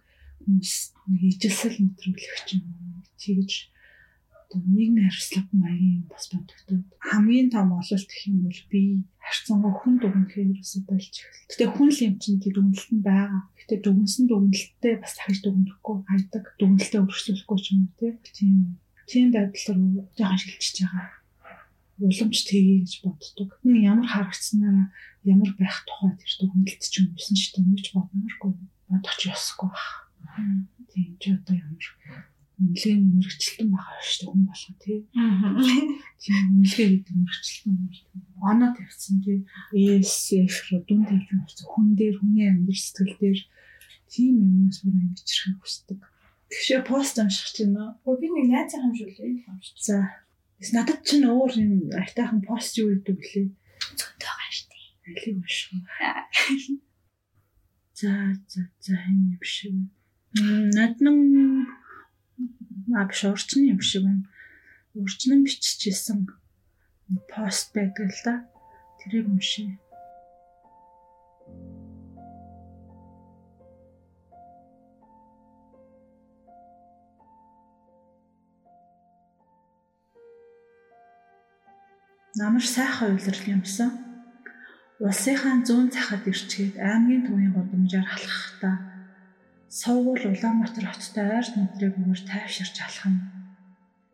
[0.44, 0.74] хүмүүс
[1.08, 2.64] нэг ижилсэл мэдрүүлэх юм
[3.20, 3.52] тэгж
[4.48, 8.80] одоо нийгмийн харьцлага маягийн бас бодогдод хамгийн том ололт гэх юм бол би
[9.20, 11.48] харьцангуй хүн дүгнэхээ ерөөсөй болж эхэллээ.
[11.52, 13.42] Гэтэ хүн л юм чинь тэр дүгнэлт нь байгаа.
[13.60, 18.80] Гэтэ дүгнсэн дүгнэлттэй бас дахиж дүгнэхгүй хайдаг дүгнэлтээ өргөжлөхгүй ч юм уу тийм.
[19.08, 21.17] Тийм байдал руу жоохон шилжиж байгаа
[21.98, 23.50] уламж тгий гэж боддог.
[23.62, 24.90] Хүн ямар харагдсанаа
[25.26, 27.66] ямар байх тухай тэр дүгнэлт ч юм байсан шүү дээ.
[27.66, 28.52] Ингэж бодмооргүй.
[28.88, 29.86] Бодоч ёсгүй баг.
[30.94, 31.86] Тийм ч одоо ямар
[32.58, 34.98] үнэлгээ мэрэгчлэн байгаа шүү дээ хүн болгоо тий.
[36.22, 37.76] Тийм үнэлгээ гэдэг мэрэгчлэн
[38.42, 39.38] оноо тавьсан тий.
[39.74, 43.40] ESF руу дүн тавьж өгсөн хүн дээр хүний амьдрал сэтгэл дээр
[44.10, 46.00] тийм юмнаас бүр ангичрахыг хүсдэг.
[46.50, 48.18] Тэгшээ пост унших чинь нөө.
[48.18, 49.54] Би нэг найз хамшуулъя.
[49.78, 49.94] За
[50.58, 53.46] Надад ч өөр юм айтайхан пост юу гэдэг блээ.
[53.94, 54.86] Зөндөө байгаа шүү дээ.
[55.06, 55.58] Алиг биш.
[57.98, 58.10] За
[58.46, 59.74] за за энэ юм шиг.
[60.74, 61.18] Наднан
[62.90, 64.26] биш урчны юм шиг байна.
[64.98, 66.26] Урчнан биччихсэн
[67.30, 68.34] пост байдаг л да.
[68.98, 69.78] Тэрийг уншия.
[82.38, 83.90] Намар сайхан уйлрал юмсан.
[85.02, 88.76] Улсынхаа зүүн захад ирчгээд аймгийн төвийн гудамжаар халахдаа
[89.80, 93.14] Совгол Улаанбаатар хоттой ойр нүдрийг өөр тайвширч алхам.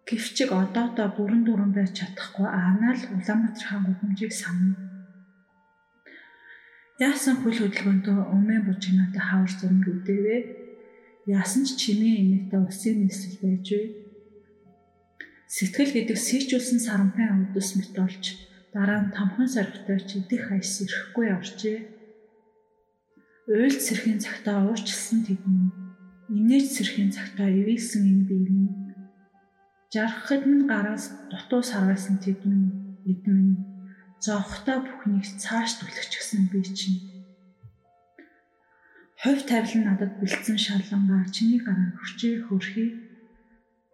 [0.09, 4.77] Гэвчиг одоодоо бүрэн дүрэн байж чадахгүй aanаа л Улаанбаатархаа гудамжийг санана.
[7.09, 10.37] Яасан хөл хөдөлгөөндөө өмөө бужигнаатай хавар зураг үдээвэ.
[11.29, 14.04] Яасан ч чимээ эмээтэй усын нийслэл байж вэ
[15.55, 18.25] Сэтгэл гэдэг сийчүүлсэн сарамхайн өдөс мэт болж
[18.75, 21.79] дараа нь тамхан соргитой ч идэх хайс ирэхгүй орчээ.
[23.55, 25.71] Уйлд сэрхийн цагтаа уурчилсан тэгмэн.
[26.35, 28.67] Инээж сэрхийн цагтаа ивэлсэн энэ биеийн
[29.95, 32.63] жаргахад нь гараас дутуу сарвайсан тэгмэн
[33.07, 33.55] эдмэн
[34.19, 36.99] зовхтой бүхнийг цааш түлхэж гисэн би чинь.
[39.23, 43.04] Ховь тавилан надад бэлдсэн шалангаа чиний гараа хүчээр хөрхий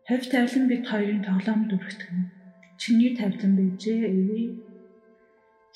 [0.08, 2.20] Хавь тавилан бид хоёрын тоглоомд өргөтгөн.
[2.80, 4.46] Чиний тавилан байжээ эвээ.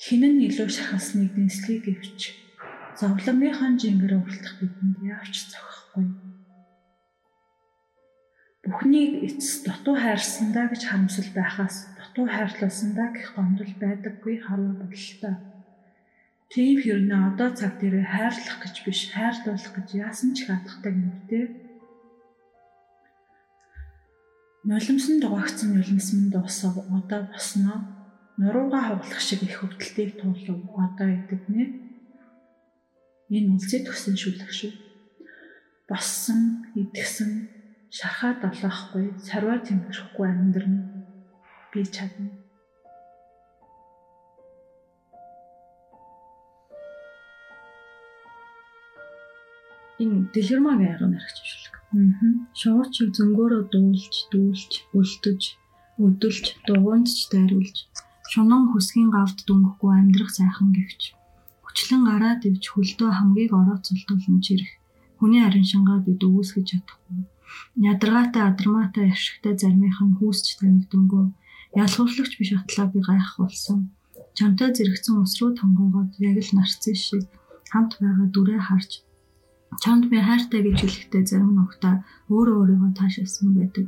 [0.01, 2.21] Хинэн илүү шахалсныг нислэгийг гэвч
[2.99, 6.07] зовлонгийнхаа жингэр уралдах бидэнд яавч зохихгүй.
[8.65, 15.35] Бүхнийг эцэс дутуу хайрсандаа гэж харамсал байхаас дутуу хайрлуулсандаа гэх гомдол байдаггүй харуу бололтой.
[16.49, 21.43] Тийм хэрнээ одоо цаг дээр хайрлах гэж биш хайрлуулах гэж яасан ч хатгатай гэмтэй
[24.69, 27.79] Нулимсан дугаагцсан нулимсмын дуусав одоо босноо
[28.39, 31.65] нурууга хавлах шиг их хөвдөлтийг туулав одоо идэгнэ.
[33.35, 34.73] Энэ үлзий тгсэн шүлэг шүү.
[35.87, 37.31] Боссон, идгсэн,
[37.93, 40.81] шархаа долоохгүй, царваа тэмдэрэхгүй амьдрна.
[41.69, 42.33] Би чадна.
[50.01, 51.07] Энэ дэлгэрмагийн арга
[51.93, 52.49] наригч шүлэг.
[52.59, 55.41] Шоочиг зөнгөөрөө дуулж, дүүлж, өлтөж,
[56.05, 57.77] өдөлж, дугуйнч дайруулж,
[58.31, 61.01] шунан хүсгийн гавд дүнгэхгүй амьдрах сайхан гэвч.
[61.65, 64.71] Хүчлэн гараад ивч хөлдөө хамгийн орооцолтуулан чирэх.
[65.19, 67.23] Хүний харин шингаа бид үүсгэж чадахгүй.
[67.91, 71.25] Ядаргаатай адармаатай ашигтай зармийнх нь хүүсч танигдөнгөө
[71.83, 73.79] ялгуулагч биш атлаа би гайх болсон.
[74.37, 77.23] Чамтай зэрэгцэн ус руу тонгоогоод яг л нарцсан шиг
[77.71, 78.91] хамт байгаа дүрээ харж
[79.83, 81.89] Чамд би хайртай гэж хэлэхдээ зарим нухта
[82.31, 83.87] өөрөө өөрийгөө таашаасан байдаг.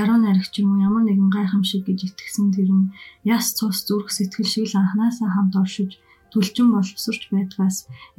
[0.00, 2.90] Яруу найрагч юм ямар нэгэн гайхамшиг гэж итгэсэн тэр нь
[3.24, 5.90] яс цус зүрх сэтгэл шиг л анханасаа хамт оршиж
[6.30, 7.76] түлжин боловсрч байдгаас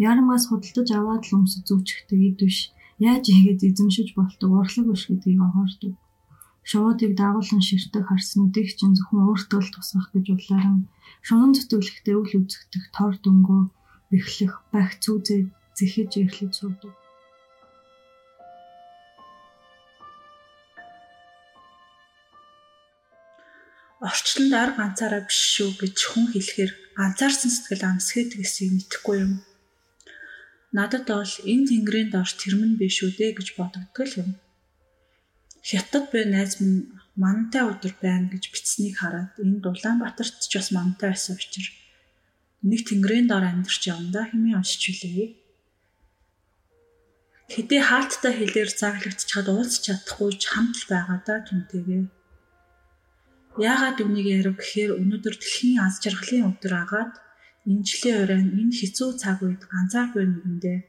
[0.09, 2.59] ярамгаас худалдаж аваад л өмсөж зүвчгдэг эд биш.
[2.97, 5.93] Яаж ийгээд эзэмшиж болтог урлаг биш гэдгийг огоордог.
[6.69, 10.77] Шуудыг дагуулan ширтэг харснуудыг чинь зөвхөн өөртөө л тусгах гэж улааран
[11.21, 13.61] шунан зүтгэлэхдээ үл үзэгдэх тор дөнгөө
[14.09, 15.41] бэхлэх багц үзээ
[15.77, 16.93] зэхэж ирэхлээр суудаг.
[24.07, 29.33] Орчлонд ар ганцаараа биш шүү гэж хүн хэлэхээр ганцаарсан сэтгэл амсгээд гэсийг мэдэхгүй юм.
[30.77, 34.29] Надад бол энэ тэнгэрийн дор тэрмэн биш үү дээ гэж бодогдтол юм.
[35.65, 41.09] Хятад буй найз минь мантай өдөр байна гэж бичснийг хараад энэ Улаанбаатарт ч бас мантай
[41.11, 41.73] байсан учраас
[42.69, 45.46] нэг тэнгэрийн дор амьдарч явандаа хэмээн уншиж үлээ.
[47.53, 52.03] Хэдий хаалттай хэлээр зааглагдчихад уулзч чадахгүй ч хамт л байгаа да түнтэйгээ.
[53.71, 57.13] Яагаад үнийг ярив гэхээр өнөөдөр дэлхийн аз жаргалын өдөр агаад
[57.69, 60.79] энэ жилийн урайн энэ хэцүү цаг үед ганцааргүй нэгэндээ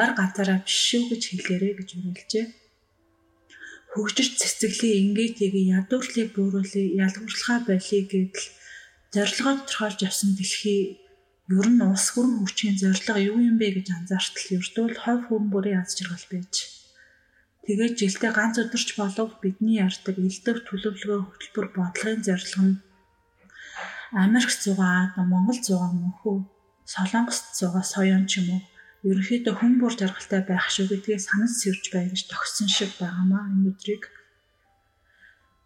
[0.00, 2.46] ойр ганцаараа биш шүү гэж хэлээрэ гэж уриалжээ.
[3.92, 8.46] Хөгжиж цэцэглээ ингээтэйгээ ядуурлыг бууруулъя, ялгуурлахаа болъё гэдэл
[9.14, 11.07] зорилгоо тодорхойлж явсан дэлхий
[11.48, 15.80] Ер нь улс бүрэн хүчийн зорилго юу юм бэ гэж анзаартал ердөө л хов хүмүүрийн
[15.80, 16.54] аз жаргал байж.
[17.64, 22.76] Тэгээд жилдээ ганц өдөрч болов бидний ярьдаг элдв төлөвлөгөө хөтөлбөр бодлогын зорилго нь
[24.24, 26.36] Америк зугаа, Монгол зугаа мөнхөө,
[26.92, 28.62] Солонгост зугаа соён ч юм уу
[29.08, 33.68] ерөнхийдөө хүн бүр жаргалтай байх шүү гэдгийг санал сэрж бай гэж тогтсон шиг байгаамаа энэ
[33.70, 34.04] өдрийг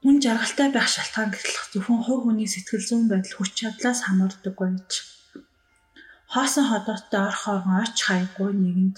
[0.02, 4.90] хүн жаргалтай байх шалтгаан гэхэл зөвхөн хувь хүний сэтгэл зүйн байдал хүч чадлаас хамаардаг байж
[6.32, 8.96] хоосон ходооттой орхоогоо оч хайггүй нэгэнд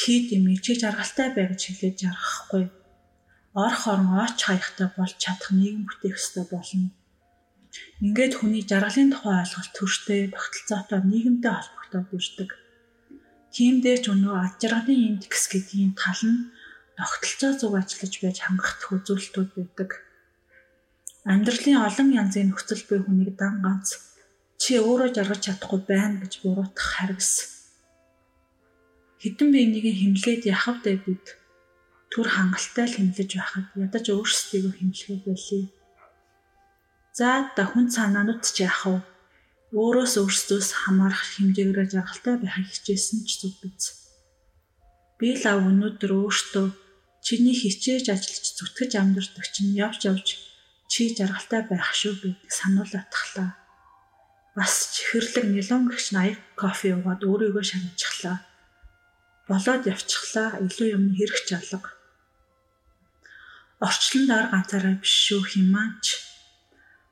[0.00, 2.64] хий дэмий чи жаргалтай бай гэж хэлээд жаргахгүй.
[3.64, 6.90] орох оронооч хаяхтай болж чадах нийгэм бүтээх ёстой болно.
[8.04, 12.50] Ингээд хүний жаргалын тухай ойлголт төрштэй тогтолцоотой нийгэмтэй холбогдоод ирдэг.
[13.54, 16.50] Тиймдээ ч өнөө ад жаргалын индекс гэдгийн тал нь
[16.98, 19.90] тогтолцоо зүг ажиллаж байж хангах үзүүлэлтүүд байдаг.
[21.32, 24.13] Амьдралын олон янзын нөхцөл буй хүнийг дан ганц
[24.62, 27.32] чи өөрөө жаргаж чадахгүй байна гэж буруутгах харгас.
[29.22, 31.24] Хэдэн биенийг хэмлээд яхав дэ бид
[32.12, 35.62] түр хангалттай л хэмлэж байхад ядаж өөрсдийгөө хэмлэхээ болъё.
[37.18, 39.00] За да хүн санаанууд ч яах вэ?
[39.74, 43.84] Өөрөөс өөрсдөөс хамаарах хэмжээгээр жаргалтай байхыг хичээсэн ч зүг биз.
[45.18, 46.66] Би лав өнөөдөр өөртөө
[47.26, 50.26] чиний хичээж ажиллаж зүтгэж амьдардаг чинь явж явж
[50.92, 53.63] чи жаргалтай байх шүү гэдгийг сануулгатлаа.
[54.54, 58.38] Бас чихэрлэг нилон гэгч 80 кофе уугаад өөрийгөө шаналчихлаа.
[59.50, 61.90] Болоод явчихлаа илүү юм хэрэгч алга.
[63.82, 66.04] Орчлон доор ганцаараа биш шүү химаач.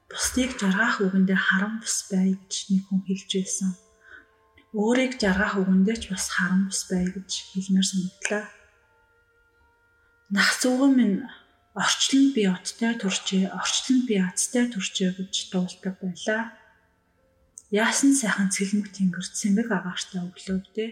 [0.07, 3.71] Бусдыг жаргах үгэндээ харам бус бай гэж нэг хүн хэлж байсан.
[4.71, 8.45] Өөрийг жаргах үгэндээ ч бас харам бус бай гэж хэлмээр санагдлаа.
[10.31, 11.19] Нах зүгэн минь
[11.75, 16.62] орчлон би оттой төрчээ, орчлон би азтай төрчээ гэж дуулдаг байлаа.
[17.73, 20.89] Яасан сайхан цэлмэг тэнгэр цэмэг агаартай өглөөдөө